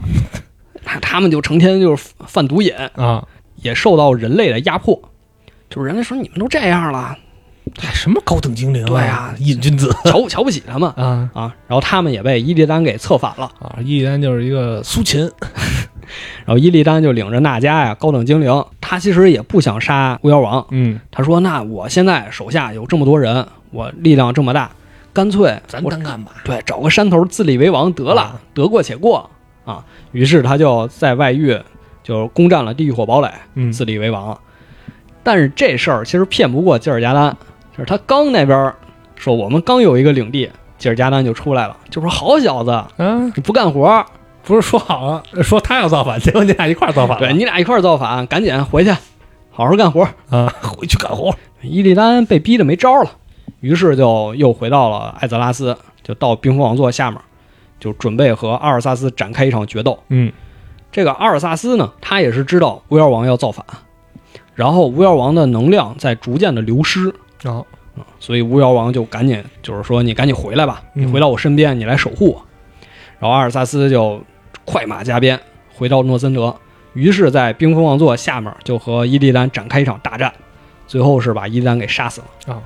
[0.85, 5.01] 他他们就成天就是贩毒瘾，啊，也受到人类的压迫。
[5.67, 7.17] 就是人类说你们都这样了，
[7.81, 11.55] 哎，什么高等精灵、对啊，瘾君子瞧瞧不起他们啊啊。
[11.67, 13.51] 然后他们也被伊利丹给策反了。
[13.59, 13.77] 啊！
[13.83, 15.21] 伊利丹就是一个苏秦，
[16.45, 20.65] 然后伊利丹就领着娜迦呀，高等精灵，他其实也不想杀巫妖王。
[20.71, 24.71] 嗯，他说：“那我现在手下有这么多人，我力量这么大，
[25.13, 26.33] 干脆咱单干吧。
[26.43, 29.29] 对找个山头自立为王得了，啊得过且过
[29.65, 31.57] 啊。”于是他就在外域
[32.03, 34.37] 就攻占了地狱火堡垒，嗯自立为王。
[35.23, 37.37] 但是这事儿其实骗不过吉尔加丹，
[37.81, 38.71] 就是他刚那边
[39.15, 44.05] 说我们刚有一个领地，吉尔加丹就出来了，就说：“好小子，嗯，你不干活，
[44.43, 47.17] 不是说好了说他要造反，结果你俩一块儿造反。
[47.17, 48.91] 对你俩一块儿造反，赶紧回去，
[49.49, 51.33] 好好干活。”啊，回去干活。
[51.63, 53.09] 伊利丹被逼得没招了，
[53.61, 57.19] 于是就又回到了艾泽拉斯，就到冰封王座下面，
[57.79, 59.97] 就准备和阿尔萨斯展开一场决斗。
[60.09, 60.31] 嗯
[60.91, 63.65] 这个阿尔萨斯呢，他也是知道巫妖王要造反，
[64.53, 67.11] 然后巫妖王的能量在逐渐的流失，
[67.43, 67.65] 哦，
[68.19, 72.45] 所以巫妖王就赶紧就是说你赶紧回来吧，嗯你回到我身边，你来守护我。
[73.19, 74.21] 然后阿尔萨斯就
[74.65, 75.39] 快马加鞭
[75.75, 76.55] 回到诺森德，
[76.93, 80.33] 于是，在冰封王座下面就和伊利丹展开一场大战，
[80.87, 82.53] 最后是把伊利丹给杀死了。
[82.53, 82.61] 啊，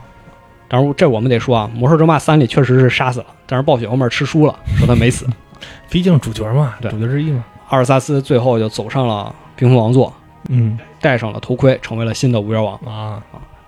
[0.68, 5.28] 当然，这我们得说啊，《魔兽争霸三》里确实是杀死了，但是暴雪后面吃书了，说他没死。
[5.90, 7.44] 毕竟主角嘛，对主角之一嘛。
[7.70, 10.14] 阿尔萨斯最后就走上了冰封王座，
[10.50, 12.76] 嗯戴上了头盔，成为了新的巫妖王。
[12.86, 13.24] 啊，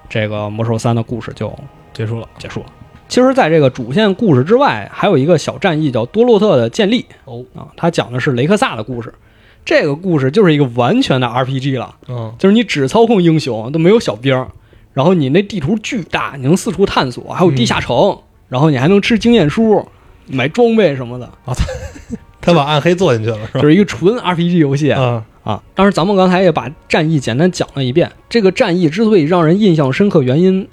[0.09, 1.53] 这个《魔兽三》的故事就
[1.93, 2.27] 结束了。
[2.37, 2.65] 结束了。
[3.07, 7.05] 其实，在这个主线故事之外，还有一个小战役叫多洛特的建立。
[7.23, 9.13] 哦，啊，它讲的是雷克萨的故事。
[9.63, 12.33] 这个故事就是一个完全的 RPG 了，嗯。
[12.37, 14.45] 就是你只操控英雄，都没有小兵，
[14.93, 19.87] 然后你那地图巨大，你能四处探索，还有地下城，然后你还能吃经验书、
[20.27, 21.25] 买装备什么的。
[21.45, 21.55] 啊，
[22.41, 23.59] 他把暗黑做进去了，是吧？
[23.61, 25.63] 就是一个纯 RPG 游戏啊，啊。
[25.73, 28.11] 当然，咱们刚才也把战役简单讲了一遍。
[28.27, 30.67] 这个战役之所以让人印象深刻，原因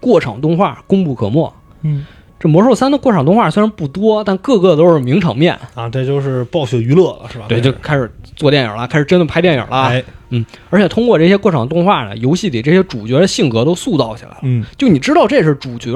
[0.00, 1.52] 过场动画功不可没。
[1.82, 2.06] 嗯
[2.36, 5.58] 这魔兽三的过场动画虽然不多，但个个都是名场面。
[5.74, 7.46] 啊，这就是暴雪娱乐了，是吧？
[7.48, 9.84] 对，就开始做电影了，开始真的拍电影了。
[9.84, 14.38] 哎，嗯而且通过这些过场动画呢，游戏里这些主角的性格都塑造起来了。
[14.42, 15.90] 嗯就你知道这是主角，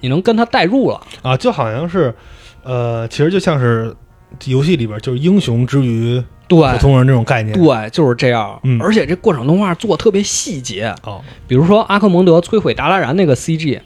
[0.00, 1.00] 你能跟他代入了。
[1.22, 2.14] 啊，就好像是，
[2.64, 3.94] 呃，其实就像是
[4.44, 7.58] 游戏里边就是英雄之于对普通人这种概念。
[7.58, 8.58] 对，就是这样。
[8.62, 13.80] 嗯而且这过场动画做得特别细节，哦，比如说阿克蒙德摧毁达拉然那个 CG，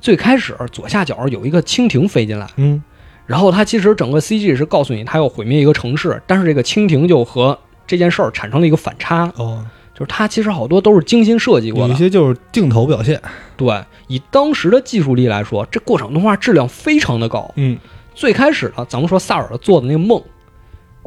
[0.00, 2.82] 最开始左下角有一个蜻蜓飞进来，嗯
[3.26, 11.88] 然后它其实整个 CG 是告诉你它要毁灭一个城市，但是这个蜻蜓就和这件事儿产生了一个反差，哦，就是它其实好多都是精心设计过的。
[11.88, 13.20] 有一些就是镜头表现。
[13.56, 17.52] 对，以当时的技术力来说，这过场动画质量非常的高。
[17.56, 17.76] 嗯
[18.14, 20.22] 最开始呢，咱们说萨尔做的那个梦，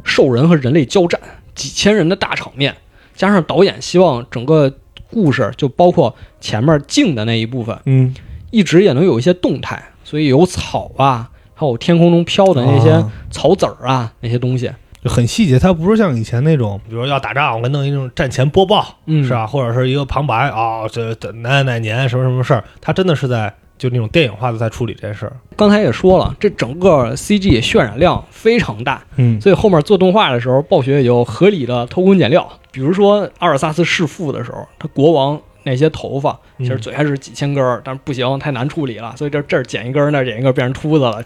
[0.04, 1.20] 兽人和人类交战，
[1.54, 2.74] 几千人的大场面，
[3.14, 4.72] 加上导演希望整个
[5.10, 8.14] 故事就包括前面静的那一部分，嗯，
[8.50, 13.12] 一直也能有一些动态，所以有草啊，还有天空中飘的那些啊。
[13.30, 14.70] 草籽儿啊那些东西，
[15.02, 19.46] 就很细节，它不是像以前那种，比如说要打仗，我弄一种战前播报，嗯，是吧？
[19.46, 25.32] 或者是一个旁白啊，这这哪哪年什么什么事儿，它真的是在就那种电影化的在处理这件事儿。
[25.56, 32.48] 刚才也说了，这整个 CG 渲染量非常大，嗯所以后面做动画的时候，暴雪也就合理的偷工减料。
[32.70, 41.22] 比如说阿尔萨斯弑父的时候，他国王那些头发其实嘴还是几千根儿，但是不行，太难处理了，所以这这儿剪一根儿，那儿剪一根儿，变成秃子了。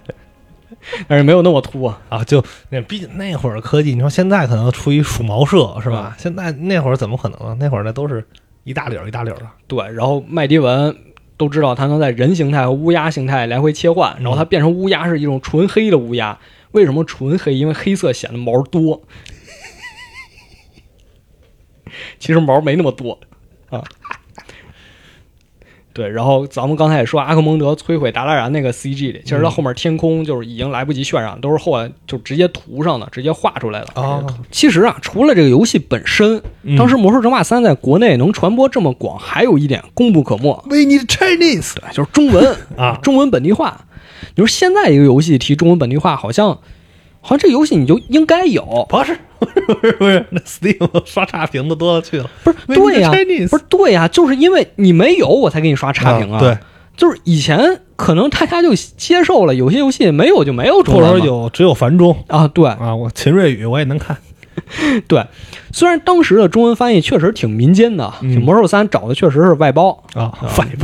[1.07, 6.15] 但是没有那么秃啊，啊，就那毕竟那会儿的科技，你说现在可能出于鼠毛社是吧？
[6.19, 7.57] 现在那会儿怎么可能啊？
[7.61, 8.25] 那会儿那都是
[8.65, 9.43] 一大绺一大绺的。
[9.69, 9.79] 对。
[9.93, 10.95] 然后麦迪文
[11.37, 16.39] 都知道它能在人形态和乌鸦形态来回切换，然后它变成乌鸦是一种纯黑的乌鸦。
[16.73, 17.55] 为什么纯黑？
[17.55, 19.03] 因为黑色显得毛多，
[22.19, 23.19] 其实毛没那么多
[23.71, 23.83] 啊。
[25.97, 33.87] 对，然后咱们刚才也说，阿克蒙德摧毁达拉然那个 CG 里，其实到后面天空就是已经来不及渲染，都是后来就直接涂上的，直接画出来的。
[33.95, 43.87] 哦其实啊，除了这个游戏本身，嗯当时《魔兽争霸三》在国内能传播这么广，还有一点功不可没，We need Chinese 对，就是中文啊，中文本地化。
[44.35, 46.59] 你说现在一个游戏提中文本地化，好像
[47.27, 52.31] 好像这游戏你就应该有，不是 不是不是不是，那 Steam 刷差评的多了去了。
[52.45, 53.11] 不是对呀、
[53.51, 56.39] 不是对呀、就是因为你没有，我才给你刷差评啊。
[56.39, 56.57] 对，
[56.97, 62.17] 就是以前可能大家就接受了，有些游戏没有就没有中或文嘛者说有只有繁中。
[62.29, 62.69] 啊，对。
[62.69, 64.17] 啊，我秦瑞宇我也能看。
[65.09, 65.27] 对。
[65.73, 70.33] 虽然当时的中文翻译确实挺民间的，嗯《魔兽三》找的确实是外包，啊，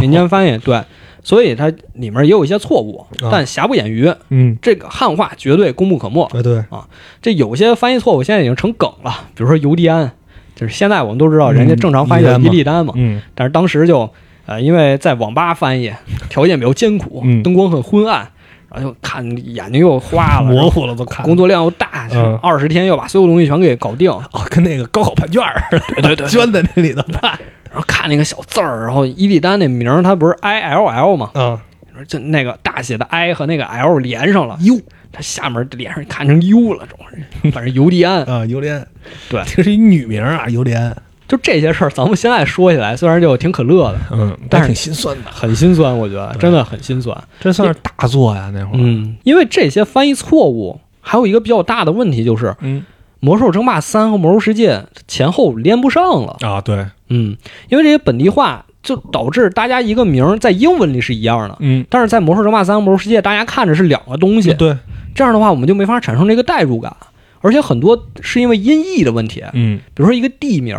[0.00, 0.82] 民间翻译，对，
[1.22, 3.28] 所以它里面也有一些错误，啊。
[3.30, 6.28] 但瑕不掩瑜，嗯，这个汉化绝对功不可没。
[6.42, 6.58] 对。
[6.70, 6.88] 啊，
[7.20, 10.10] 这有些翻译错误现在已经成梗了，比如说尤迪安，
[10.54, 13.22] 就是现在我们都知道人家正常翻译叫伊利丹嘛，嗯。
[13.34, 14.10] 但是当时就
[14.46, 15.92] 呃，因为在网吧翻译
[16.28, 17.42] 条件比较艰苦，嗯。
[17.42, 18.28] 灯光很昏暗，
[18.74, 21.24] 然后就看眼睛又花了，模糊了都看。
[21.24, 22.38] 工作量又大，嗯。
[22.42, 24.10] 二十天要把所有东西全给搞定。
[24.10, 26.28] 哦，跟那个高考判卷儿似的，对对对。
[26.28, 27.38] 圈在那里头判
[27.70, 31.30] 然后看那个小字儿，然后伊利丹那名儿，它不是 I L L 吗？
[31.34, 31.58] 嗯，
[32.06, 38.22] 就那个大写的 I 和那个 L 连上了，，U，它下面连上看成 U 了，这玩意儿，反正尤利安。
[38.24, 38.86] 啊，尤莲，
[39.30, 39.42] 对。
[39.46, 40.94] 这是一女名啊，尤莲，
[41.28, 47.16] 就这些事儿，咱们现在说起来，虽然就挺可乐的，嗯，但是挺心酸的，很心酸，我觉得真的很心酸。
[47.40, 52.84] 这算是大作呀，那会儿，嗯，因为这些翻译错误，还有一个比较大的问题就是，《嗯
[53.20, 56.36] 魔兽争霸三》和《魔兽世界》前后连不上了。
[56.40, 57.36] 啊，对，嗯，
[57.68, 64.52] 因为这些本地化，就导致大家一个名儿在英文里是一样的，嗯，但是在《魔兽争霸三》和《魔兽世界》，大家看着是两个东西。
[64.54, 64.76] 对，
[65.14, 66.94] 这样的话，我们就没法产生这个代入感，
[67.42, 69.44] 而且很多是因为音译的问题。
[69.52, 70.74] 嗯，比如说一个地名，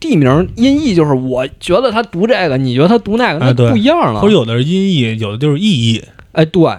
[0.00, 4.20] 地名音译就是我觉得他读这个，你觉得他读那个，那不一样了。
[4.20, 6.02] 或者有的是音译，有的就是意译，
[6.32, 6.70] 哎，对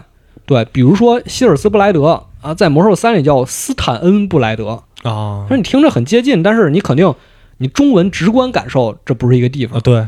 [0.48, 7.14] 对，比如说希尔斯布莱德啊，在魔兽三里叫斯坦恩布莱德，啊说你听着很接近，但是你肯定
[7.58, 9.82] 你中文直观感受这不是一个地方啊，。
[9.82, 10.08] 对，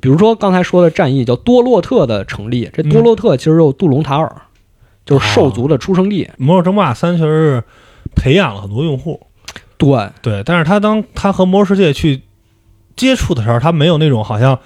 [0.00, 4.34] 比如说刚才说的战役叫多洛特的成立，这多洛特其实就是杜隆塔尔，
[5.04, 6.28] 就是兽族的出生地。
[6.36, 7.64] 魔兽争霸三其实是
[8.14, 9.20] 培养了很多用户，
[9.76, 10.08] 对。
[10.22, 12.22] 对，但是他当他和魔兽世界去
[12.96, 14.58] 接触的时候，他没有那种好像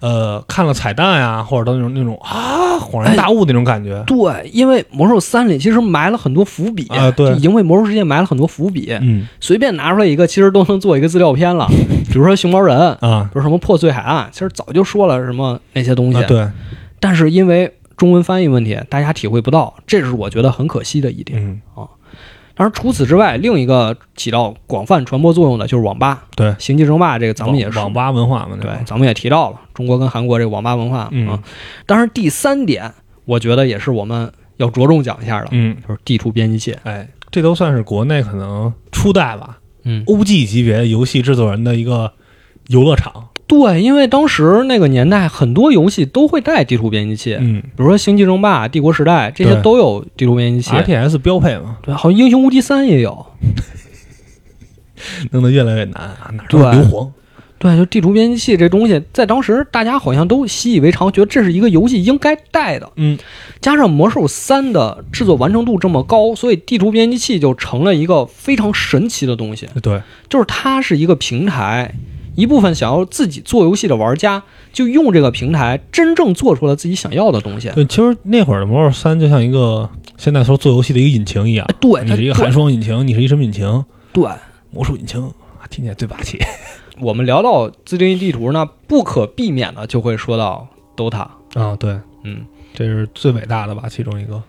[0.00, 4.02] 呃看了彩蛋呀，或者都那种那种啊恍然大悟那种感觉。
[4.06, 7.32] 对，因为魔兽三里其实埋了很多伏笔啊对。
[7.32, 9.26] 已经为魔兽世界埋了很多伏笔，嗯。
[9.40, 11.66] 随便拿出来一个，其实都能做一个资料片了。
[12.10, 13.28] 比如说熊猫人，啊。
[13.32, 16.48] 比如什么破碎海岸，其实早就说了什么那些东西，啊对，
[17.00, 21.40] 但是因为中文翻译问题，大家体会不到，这是我觉得很可惜的一点。
[21.40, 21.60] 嗯。
[21.76, 21.88] 当
[22.64, 26.24] 然，除此之外，另一个起到广泛传播作用的就是网吧。
[26.34, 31.42] 对，星际争霸这个咱们也是网网吧文化嘛，对咱们也提到了中国跟韩国这个网吧文化嗯啊。
[31.86, 32.92] 当然，第三点，
[33.24, 36.76] 我觉得也是我们要着重讲一下的，嗯，就是地图编辑器。
[36.82, 42.12] 哎，这都算是国内可能初代吧嗯，，OG 级别游戏制作人的一个
[42.66, 43.28] 游乐场。
[43.48, 50.70] 对，因为当时那个年代，很多游戏都会带地图编辑器，嗯比如说《星际争霸》《帝国时代》这些都有地图编辑器。
[50.76, 53.26] ，RTS 标配嘛，对，好像《英雄无敌三》也有。
[55.30, 57.10] 弄得越来越难啊，哪儿对都是硫磺。
[57.60, 62.88] 对，就地图编辑器这东西，在当时大家好像都习以为常，觉得这是一个游戏应该带的。
[62.96, 63.18] 嗯，
[63.60, 69.66] 加上《魔兽三》的制作完成度这么高，所以地图编辑器就成了一个非常神奇的东西。
[69.82, 71.92] 对，就是它是一个平台，
[72.38, 74.40] 一部分想要自己做游戏的玩家
[74.72, 77.68] 就用这个平台真正做出了自己想要的东西。
[77.74, 83.84] 对，其实那会儿的魔兽三就像一个现在说做游戏的一个引擎一样，对，你是一个寒霜引擎，你是一什么引擎？
[84.12, 84.24] 对。
[84.70, 85.20] 魔术引擎
[85.58, 86.38] 啊，听起来最霸气。
[87.00, 91.26] 我们聊到自定义地图呢，不可避免的就会说到 DOTA。
[91.54, 94.40] 啊，对，嗯，这是最伟大的吧，其中一个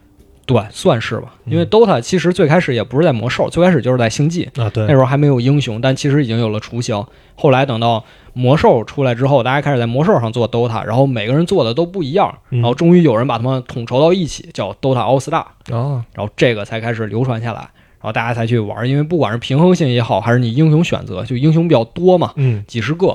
[0.51, 1.35] 对，算是吧。
[1.45, 7.05] 因为嗯 DOTA 其实最开始也不是在魔兽，最开始就是在星际，啊，对那时候还没有英雄，但其实已经有了雏形。
[7.35, 18.89] 后来等到魔兽出来之后，大家开始在魔兽上做 DOTA，然后每个人做的都不一样，嗯然后终于有人把他们统筹到一起，叫 DOTA All Star，啊，然后这个才开始流传下来，然后大家才去玩。
[18.89, 23.07] 因为不管是平衡性也好，还是你英雄选择，就英雄比较多嘛，嗯，几十个，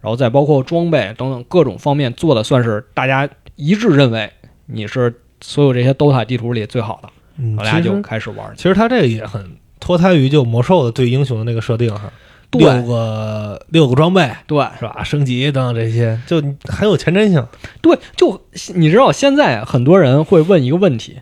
[0.00, 4.32] 然后再包括装备等等各种方面做的，算是大家一致认为
[4.66, 7.08] 你是所有这些 DOTA 地图里最好的，
[7.38, 8.52] 嗯然后大家就开始玩。
[8.56, 12.12] 其实它这个也很脱胎于就魔兽的对英雄的那个设定哈，
[12.50, 15.02] 对六个六个装备对是吧？
[15.04, 17.46] 升级等等这些，就很有前瞻性。
[17.80, 18.42] 对，就
[18.74, 21.20] 你知道现在很多人会问一个问题：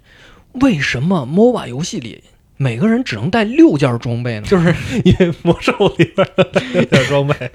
[0.60, 2.24] 为什么 MOBA 游戏里
[2.56, 4.46] 每个人只能带六件装备呢？
[4.46, 7.34] 就是因为魔兽里边的六件装备，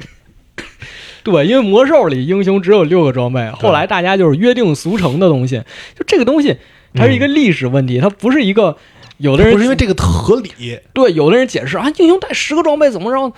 [1.24, 5.62] 对，因为魔兽里英雄只有六个装备，后来大家就是约定俗成的东西。
[5.96, 6.58] 就这个东西，
[6.94, 8.76] 它是一个历史问题，它不是一个
[9.18, 13.34] 有的人不是因为这个特合理，对有的人解释啊，英雄带十个装备怎么着？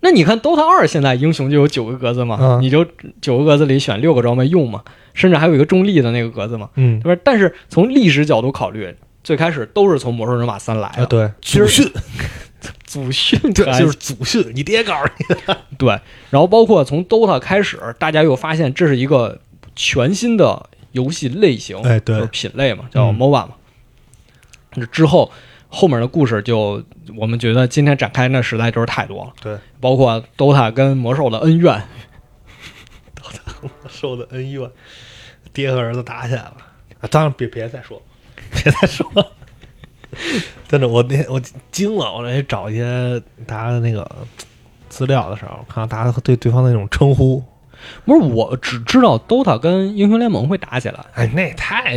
[0.00, 2.86] 那你看 DOTA 二现在英雄就有九个格子嘛，嗯你就
[3.20, 4.82] 九个格子里选六个装备用嘛，
[5.12, 7.20] 甚至还有一个中立的那个格子嘛，嗯对吧？
[7.24, 11.90] 但是从历史角度考虑，最开始都是从魔兽争霸三来的，啊，对，其实
[12.84, 15.34] 祖训，对就是祖训，你爹告诉你。
[15.46, 15.88] 的， 对，
[16.30, 19.40] 然后包括从 DOTA 开始，大家又发现这是一个
[19.76, 22.16] 全新的游戏类型，哎对。
[22.16, 23.16] 就是品类嘛，叫嗯。
[23.16, 23.50] MOBA 嘛。
[24.74, 25.30] 那之后
[25.68, 26.82] 后面的故事就
[27.16, 31.82] 我们觉得今天展开那实在就是太多了，对，包括 DOTA 跟魔兽的恩怨
[33.16, 34.70] ，，DOTA 魔兽的恩怨，
[35.52, 36.56] 爹和儿子打起来了。
[37.00, 38.02] 啊，当然别别再说，
[38.50, 39.32] 别再说了。
[40.68, 41.40] 真的，我那天我
[41.70, 44.08] 惊了，我来找一些大家的那个
[44.88, 47.42] 资料的时候，看到大家对对方的那种称呼，
[48.04, 51.94] 不是，我只知道 DOTA 跟英雄联盟会打起来，哎，那太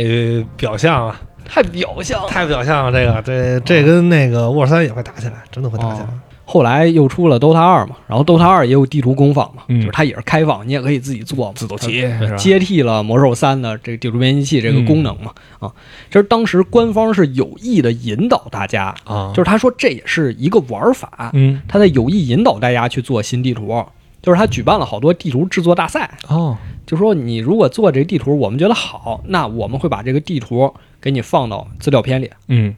[0.56, 2.28] 表象了，太表象了。
[2.28, 2.92] 太表象了。
[2.92, 6.08] 这个，这这跟那个沃尔三也会打起来，真的会打起来。
[6.52, 9.80] 后来又出了 DOTA 二嘛，然后 DOTA 二也有地图工坊嘛，嗯。
[9.80, 12.04] 就是它也是开放，你也可以自己做嘛自走棋
[12.36, 15.32] 接替了魔兽三的这个地图编辑器这个功能嘛。
[15.60, 15.72] 啊，
[16.08, 21.62] 其实当时官方是有意的引导大家，啊，就是他说这也是一个玩法，嗯。
[21.66, 23.82] 他在有意引导大家去做新地图，
[24.20, 32.74] 就是他举办了好多地图制作大赛，哦，就说你如果做这个地图，我们觉得好，那我们会把这个地图给你放到资料片里，嗯，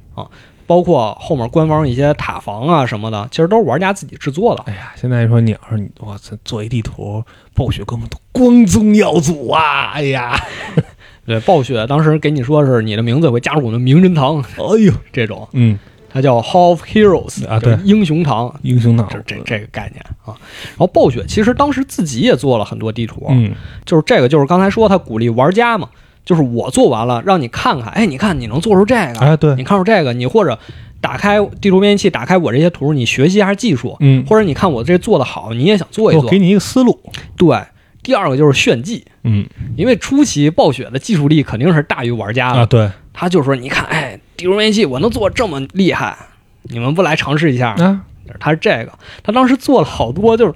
[0.66, 4.62] 包括后面官方一些塔防啊什么的，其实都是玩家自己制作的。
[4.66, 7.22] 哎呀，现在说你要是你，我操，做一地图，
[7.54, 9.92] 暴雪哥们都光宗耀祖啊！
[9.94, 10.34] 哎呀，
[11.26, 15.78] 对，暴雪当时给你说是你的名字会加入我们名人堂哎呦，这种，嗯，
[16.10, 17.76] 它叫 Hall of Heroes 啊对。
[17.84, 19.08] 英雄堂，英雄堂。
[19.10, 20.34] 这这这个概念啊。
[20.70, 23.54] 然后暴雪其实当时自己也做了很多地图，嗯。
[23.84, 25.88] 就是这个就是刚才说他鼓励玩家嘛，
[26.24, 29.54] 就是我做完了让你看看，哎，你看你能做出这个，哎对。
[29.56, 30.58] 你看出这个，你或者
[31.00, 36.24] 打开地图编辑器，打开我这些图，你学习一下技术，嗯，或者你看我这做的好，你也想做一做。
[36.24, 36.38] 我给。
[36.38, 36.98] 你一个思路，
[37.36, 37.58] 对，
[38.02, 39.46] 第二个就是炫技，嗯。
[39.76, 42.90] 因为初期暴雪的技术力肯定是大于玩家的，啊，对。
[43.12, 46.16] 他就说你看，哎，地图编辑器我能做这么厉害，
[46.62, 47.70] 你们不来尝试一下？
[47.74, 48.00] 啊，
[48.40, 50.54] 他是这个，他当时做了好多，就是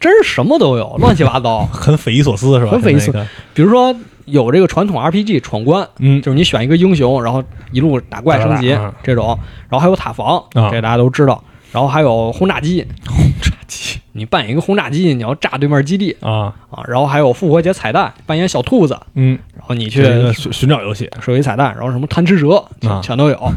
[0.00, 1.66] 真是什么都有，乱七八糟。
[1.70, 2.72] 很匪夷所思是吧？
[2.72, 3.94] 很匪夷所现在一看比如说
[4.24, 10.70] 有这个传统 RPG 闯关，嗯，就是你选一个英雄，然后一路打怪升级这种，然后还有塔防，啊。
[10.70, 14.00] 这大家都知道，然后还有轰炸机，轰炸机。
[14.12, 16.16] 你扮演一个轰炸机，你要炸对面基地。
[16.20, 20.02] 啊，啊，然后还有复活节彩蛋，扮演小兔子，嗯，然后你去
[20.32, 23.00] 寻寻找游戏，收集彩蛋，然后什么贪吃蛇啊。
[23.02, 23.52] 全都有。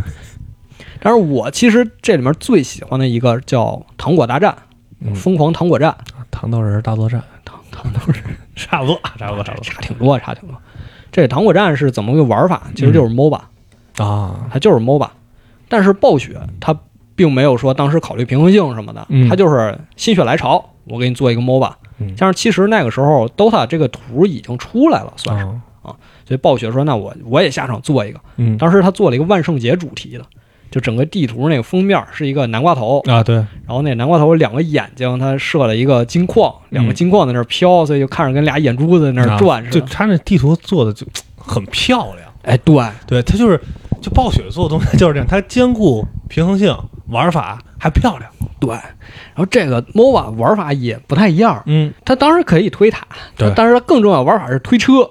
[0.99, 4.57] 但是我其实这里面最喜欢的一个叫糖果大战，
[4.99, 5.13] 嗯。
[5.13, 5.95] 疯狂糖果战，
[6.32, 8.24] 糖豆人大作战，糖糖都是
[8.58, 9.64] 差不多，差不多，差不多。
[9.64, 10.58] 差挺多，差挺多。
[11.12, 12.64] 这糖果战是怎么个玩法？
[12.76, 13.39] 其实就是 MOBA，、
[13.95, 15.10] 多啊，它就是 MOBA。
[15.70, 16.78] 但是暴雪它
[17.16, 19.30] 并没有说当时考虑平衡性什么的，嗯。
[19.30, 21.74] 它就是心血来潮，我给你做一个 MOBA。
[21.99, 22.16] 嗯。
[22.16, 25.45] 加上其实那个时候 DOTA 这个图已经出来了，算是，
[25.82, 25.95] 啊
[26.26, 28.20] 所以暴雪说那我我也下场做一个。
[28.38, 28.58] 嗯。
[28.58, 30.26] 当时他做了一个万圣节主题的，
[30.72, 39.88] 就整个地图那个封面是一个南瓜头，啊，对，然后那南瓜头两个眼睛，它射了一个金矿，两个金矿在那儿飘，所以就看着跟俩眼珠子在那儿转啊就似的。
[39.88, 41.05] 他那地图做的就
[41.36, 42.28] 很漂亮。
[42.43, 43.59] 哎，对，对，它就是
[44.01, 46.74] 就暴雪做的东西就是这样，它兼顾平衡性、
[47.07, 48.32] 玩法还漂亮。
[48.59, 53.05] 对，然后这个 MOBA 玩法也不太一样，嗯，它当然可以推塔，
[53.36, 55.07] 对但是它更重要玩法是推车，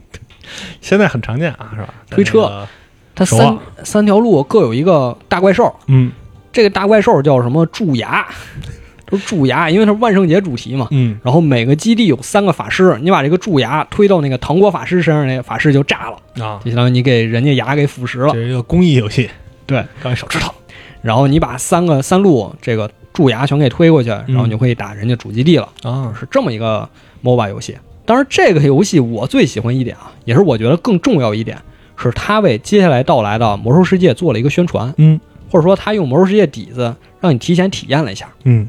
[0.82, 1.94] 现在很常见啊，是吧？
[2.10, 2.68] 推车那个
[3.14, 6.10] 它三三条路各有一个大怪兽，嗯。
[6.52, 7.66] 这个大怪兽叫什么？
[7.66, 8.24] 蛀牙，
[9.06, 10.86] 都是蛀牙，因为它是万圣节主题嘛。
[10.92, 11.18] 嗯。
[11.22, 18.32] 然后每个基地有三个法师，你把这个蛀牙推到那个糖果法师身上，那个法师就炸了，啊，就相当于你给人家牙给腐蚀了。
[18.32, 18.40] 这。
[18.40, 19.28] 是一个公益游戏，
[19.66, 20.52] 对，刚一手指头。
[21.02, 26.88] 然后你把三个三路这个蛀牙全给推过去，然后你就可以打人家主基地了，啊，是这么一个
[27.22, 27.76] MOBA 游戏。
[28.06, 31.58] 当然，这个游戏我最喜欢一点啊，也是我觉得更重要一点，
[31.96, 35.20] 是他为接下来到来的魔兽世界做了一个宣传，嗯。
[35.50, 38.68] 或者说他用魔兽世界底子让你提前体验了一下，嗯。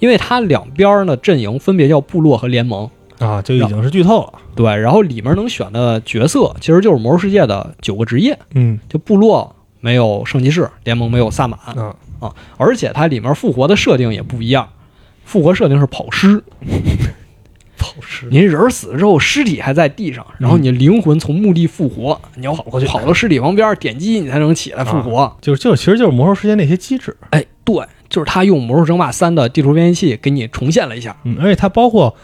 [0.00, 2.90] 因为它两边的阵营分别叫部落和联盟。
[3.20, 4.32] 啊，就已经是剧透了。
[4.56, 8.80] 对，然后里面能选的角色其实就是魔兽世界的九个职业，嗯。
[8.88, 11.56] 就部落没有圣骑士，联盟没有萨满，
[12.18, 14.68] 啊，而且它里面复活的设定也不一样，
[15.24, 16.42] 复活设定是跑尸，
[17.82, 25.36] 跑尸您人死了之后，尸体还在地上，然后你灵魂从墓地复活，你要跑过去跑到尸体旁边点击你才能起来复活。
[25.40, 27.16] 就是就是，其实就是魔兽世界那些机制。
[27.30, 31.16] 哎，对，就是他用《魔兽争霸三》的地图编辑器给你重现了一下。
[31.24, 32.14] 嗯，而且它包括，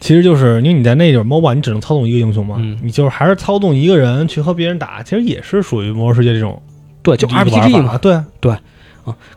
[0.00, 6.60] 其实就是因为你在那种 MOBA，你只能操纵一个英雄嘛，嗯你就是还是操纵一个人去和别人打，其实也是属于魔兽世界这种
[7.02, 8.20] 对，就 RPG 嘛，对。
[8.40, 8.56] 对，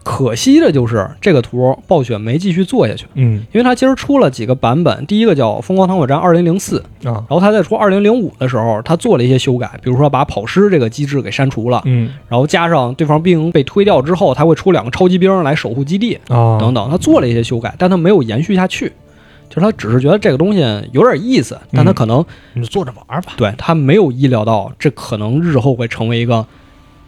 [0.04, 18.92] 可惜的就是这个图暴雪没继续做下去，嗯因为它其实出了几个版本，第一个叫《疯狂糖果站二零零四》，啊，然后它在出二零零五的时候，它做了一些修改，比如说把跑尸这个机制给删除了，嗯然后加上对方兵被推掉之后，它会出两个超级兵来守护基地啊等等，它做了一些修改，但它没有延续下去。
[19.48, 20.60] 就是他只是觉得这个东西
[20.92, 23.34] 有点意思，但他可能、你就坐着玩吧。
[23.38, 26.46] 对他没有意料到这可能日后会成为一个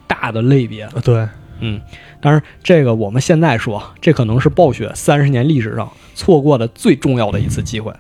[0.06, 0.84] 大的类别。
[0.84, 1.28] 啊对，
[1.62, 1.82] 嗯，
[2.22, 7.94] 当然这个我们现在说，这可能是暴雪三十年历史上错过的最重要的一次机会。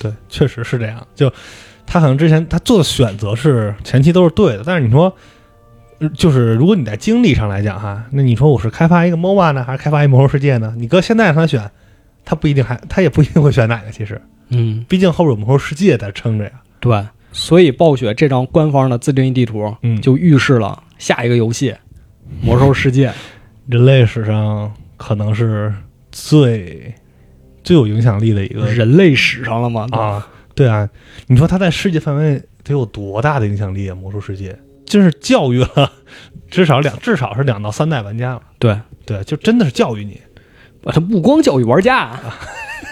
[0.00, 1.06] 对，确实是这样。
[1.14, 1.32] 就
[1.86, 5.14] 他可能之前他做的选择是前期都是对的，但是你说，
[5.98, 10.74] 呃就是如果你在精力上来讲哈，那你说我是开发一个 MOBA 呢，还是开发一魔兽世界呢？
[10.78, 11.70] 你搁现在让他选，
[12.24, 13.90] 他不一定还他也不一定会选哪个。
[13.90, 16.52] 其实，嗯，毕竟后边有魔兽世界在撑着呀。
[16.80, 21.70] 对，所以暴雪这张官方的自定义地图，嗯就预示了下一个游戏
[22.42, 23.08] 《魔兽世界》。
[23.68, 25.72] 人类史上可能是
[26.10, 26.92] 最
[27.62, 29.86] 最有影响力的一个人类史上了吗？
[29.92, 30.88] 啊，对啊，
[31.28, 33.94] 你说他在世界范围得有多大的影响力啊？
[33.94, 35.92] 魔兽世界真是教育了
[36.50, 38.42] 至少两 至少是两到三代玩家了。
[38.58, 38.76] 对，
[39.06, 40.20] 对，就真的是教育你
[40.84, 42.18] 他不光教育玩家，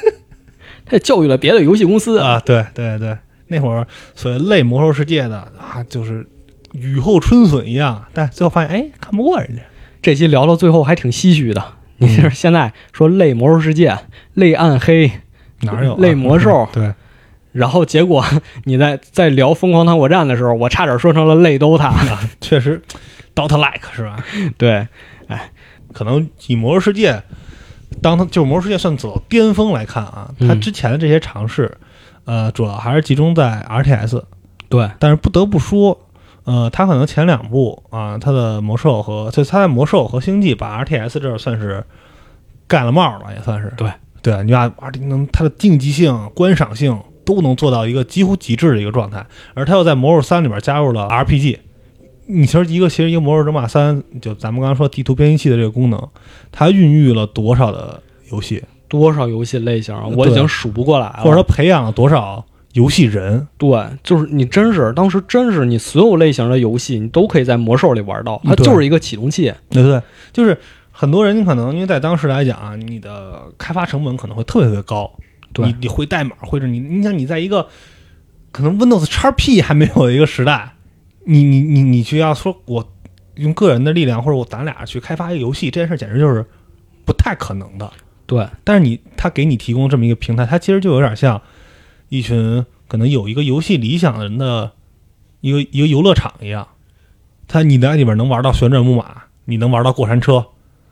[0.86, 2.18] 他也教育了别的游戏公司。
[2.20, 2.40] 啊！
[2.44, 3.18] 对对对，
[3.48, 3.84] 那会儿
[4.14, 6.24] 所谓类魔兽世界的啊，就是
[6.72, 9.62] 雨后春笋一样，但最后发现哎，看不过人家。
[10.00, 11.62] 这期聊到最后还挺唏嘘的。
[11.98, 13.98] 你就是现在说类魔兽世界、
[14.34, 15.10] 类暗黑，
[15.62, 16.94] 哪有、啊、类魔兽 对，
[17.50, 18.24] 然后结果
[18.64, 21.92] 你在在聊疯狂糖果站的时候，我差点说成了类 DOTA。
[22.40, 22.80] 确实
[23.34, 24.24] ，Dota like 是吧？
[24.56, 24.86] 对，
[25.26, 25.50] 哎
[25.92, 27.20] 可能以魔兽世界，
[28.00, 31.76] 当它就是魔兽世界算走到巅峰来看啊，它嗯之前的这些尝试，
[32.26, 34.22] 呃，主要还是集中在 RTS。
[34.68, 35.98] 对，但是不得不说，
[36.48, 41.84] 呃，它可能前两部啊，它的魔兽和就它在魔兽和星际把 RTS 这儿算是
[42.66, 43.92] 盖了帽了，也算是对
[44.22, 51.58] 对，你把 R 能它的竞技性、观赏性都能做到一个几乎极致的一个状态，而它又在魔兽三里边加入了 RPG。
[52.30, 56.08] 你其实一个其实一个魔兽争霸三，就咱们刚刚说地图编辑器的这个功能，
[56.50, 61.18] 它孕育了多少的游戏，多少游戏类型啊我已经数不过来了。
[61.18, 62.44] 或者说培养了多少
[62.78, 63.46] 游戏人？
[63.58, 63.68] 对，
[64.04, 69.52] 就是你真是当时真是你所有类型的游戏，你都可以在魔兽里玩到，它就是一个启动器。
[69.68, 70.00] 对对，
[70.32, 70.56] 就是
[70.92, 75.10] 很多人你可能因为在当时来讲啊，你的开发成本可能会特别特别高，
[75.52, 77.66] 对你你会代码，或者你你想你在一个
[78.52, 80.74] 可能 Windows XP 还没有的一个时代，
[81.24, 82.92] 你你你你就要说我
[83.34, 86.44] 用个人的力量或者我咱俩去开发一个游戏，这件事简直就是
[87.04, 87.90] 不太可能的。
[88.26, 91.40] 对，但是你他给你提供这么一个平台，它其实就有点像
[92.08, 94.72] 一群可能有一个游戏理想的人的
[95.40, 96.68] 一个一个游乐场一样。
[97.46, 100.46] 它你在里边能玩到旋转木马，你能玩到过山车，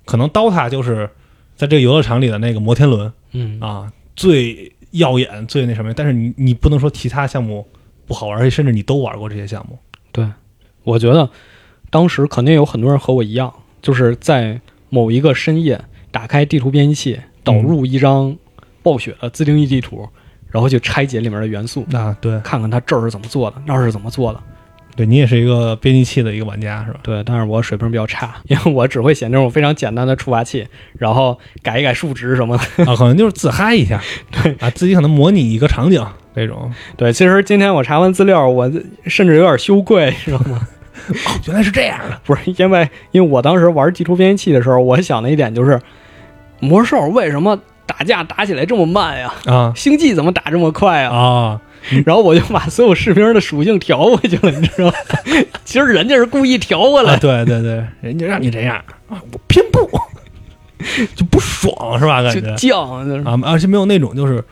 [0.04, 1.10] 可能 DOTA 就是
[1.54, 5.92] 在这个游乐场里的那个摩天轮嗯，啊，最耀眼、最那什么。
[5.92, 7.66] 但是你你不能说其他项目
[8.06, 9.78] 不好玩，而且甚至你都玩过这些项目。
[10.12, 10.26] 对
[10.84, 11.28] 我觉得
[11.90, 13.52] 当时肯定有很多人和我一样，
[13.82, 18.34] 就是在某一个深夜打开地图编辑器，导入一张
[18.82, 20.08] 暴雪的自定义地图，
[20.56, 24.40] 然后去拆解里面的元素，啊，对看看它这儿是怎么做的，那儿是怎么做的。
[24.96, 27.00] 对，你也是一个编辑器的一个玩家是吧？
[27.02, 30.66] 对，但是我水平比较差， 因为我只会写那种非常简单的触发器，
[30.98, 32.84] 然后改一改数值什么的。
[32.90, 34.00] 啊， 可能就是自嗨一下，
[34.30, 36.02] 对啊，自己可能模拟一个场景
[36.34, 36.72] 这种。
[36.96, 38.72] 对，其实今天我查完资料，我
[39.04, 40.66] 甚至有点羞愧，知道吗？
[41.12, 42.18] 哦，原来是这样的。
[42.24, 45.78] 不是因为，因为我当时玩地图编辑器的时候，我想的一点就是，
[46.58, 47.60] 魔兽为什么
[47.96, 49.32] 打架打起来这么慢呀？
[49.46, 51.16] 啊星际怎么打这么快啊？
[51.16, 51.60] 啊，
[52.04, 54.94] 然后我就把所有士兵的属性调回去了，你知道吗？
[55.64, 58.76] 其实人家是故意调过来啊，对对对，人家让你这样
[59.08, 59.88] 啊，我偏不，
[61.14, 62.22] 就不爽是吧？
[62.22, 64.44] 感就觉犟，就是啊，而且没有那种就是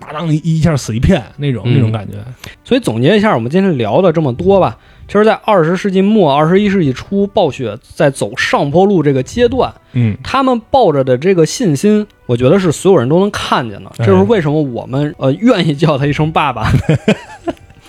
[0.00, 2.16] 打当一一下死一片那种、嗯那种感觉。
[2.64, 4.76] 所以总结一下，我们今天聊的这么多吧，
[5.08, 13.90] 其实，在二十世纪末、二十一世纪初，暴雪在走上坡路这个阶段，嗯他们抱着的这个信心，我觉得是所有人都能看见的。
[13.96, 16.70] 哎这是为什么我们呃愿意叫他一声爸爸。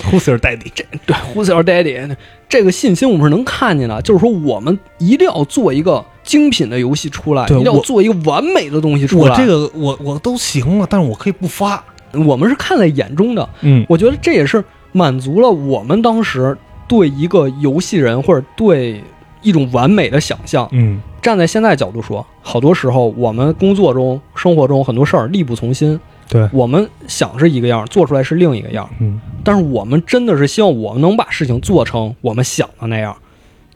[0.09, 0.72] ，Who's your daddy？
[0.74, 2.15] 这对 Who's your daddy？
[2.47, 9.32] 这个信心我们是能看见的，就是说我们一定要做一个精品的游戏出来，一定要做一个完美的东西出来。
[9.32, 11.84] 我这个我我都行了，但是我可以不发。
[12.26, 14.63] 我们是看在眼中的，嗯我觉得这也是
[14.93, 16.57] 满足了我们当时
[16.90, 19.02] 对一个游戏人或者对
[19.42, 20.68] 一种完美的想象。
[20.74, 28.90] 嗯，站在现在角度说，好多时候我们工作中、生活中很多事儿力不从心，对，我们想是一个样，做出来是另一个样。
[29.00, 33.16] 嗯但是我们真的是希望我们能把事情做成我们想的那样。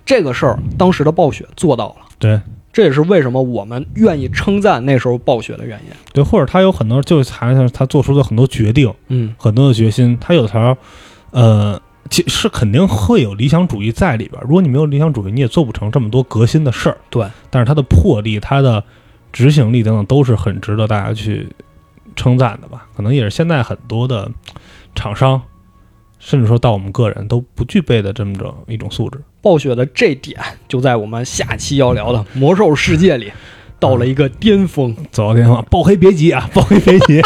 [0.06, 2.42] 这个事儿，当时的暴雪做到了，对
[2.74, 5.96] 这也是为什么我们愿意称赞那时候暴雪的原因。
[6.12, 10.76] 对，或者他有很多就是还是他做出的很多决定，嗯，很多的决心，他有时候
[11.32, 11.80] 呃。
[12.14, 14.44] 其是肯定会有理想主义在里边儿。
[14.44, 16.96] 如果你没有理想主义，你也做不成这么多革新的事儿。
[17.10, 18.84] 对，但是它的魄力、它的
[19.32, 21.50] 执行力等等，都是很值得大家去
[22.16, 22.86] 称赞的吧？
[22.96, 24.30] 可能也是现在很多的
[24.94, 25.42] 厂商，
[26.20, 29.20] 甚至说到我们个人都不具备的这么着一种素质。
[29.42, 33.32] 暴雪的这点就在我们下期要聊的《魔兽世界》里
[33.80, 34.96] 到了一个巅峰。
[35.10, 37.24] 走到巅峰，暴黑别急啊，暴黑别急，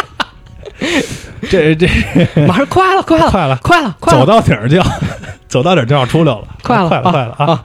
[1.50, 1.86] 这这
[2.46, 4.26] 马上快了，快了，快了，快了，快了走！
[4.26, 4.84] 到顶儿就要
[5.48, 7.46] 走到顶儿就要出溜了，快了快了，啊快了啊！
[7.52, 7.64] 啊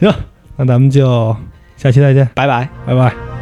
[0.00, 0.14] 行，
[0.56, 1.34] 那咱们就
[1.76, 2.68] 下期再见，拜拜。
[2.86, 3.37] 拜拜。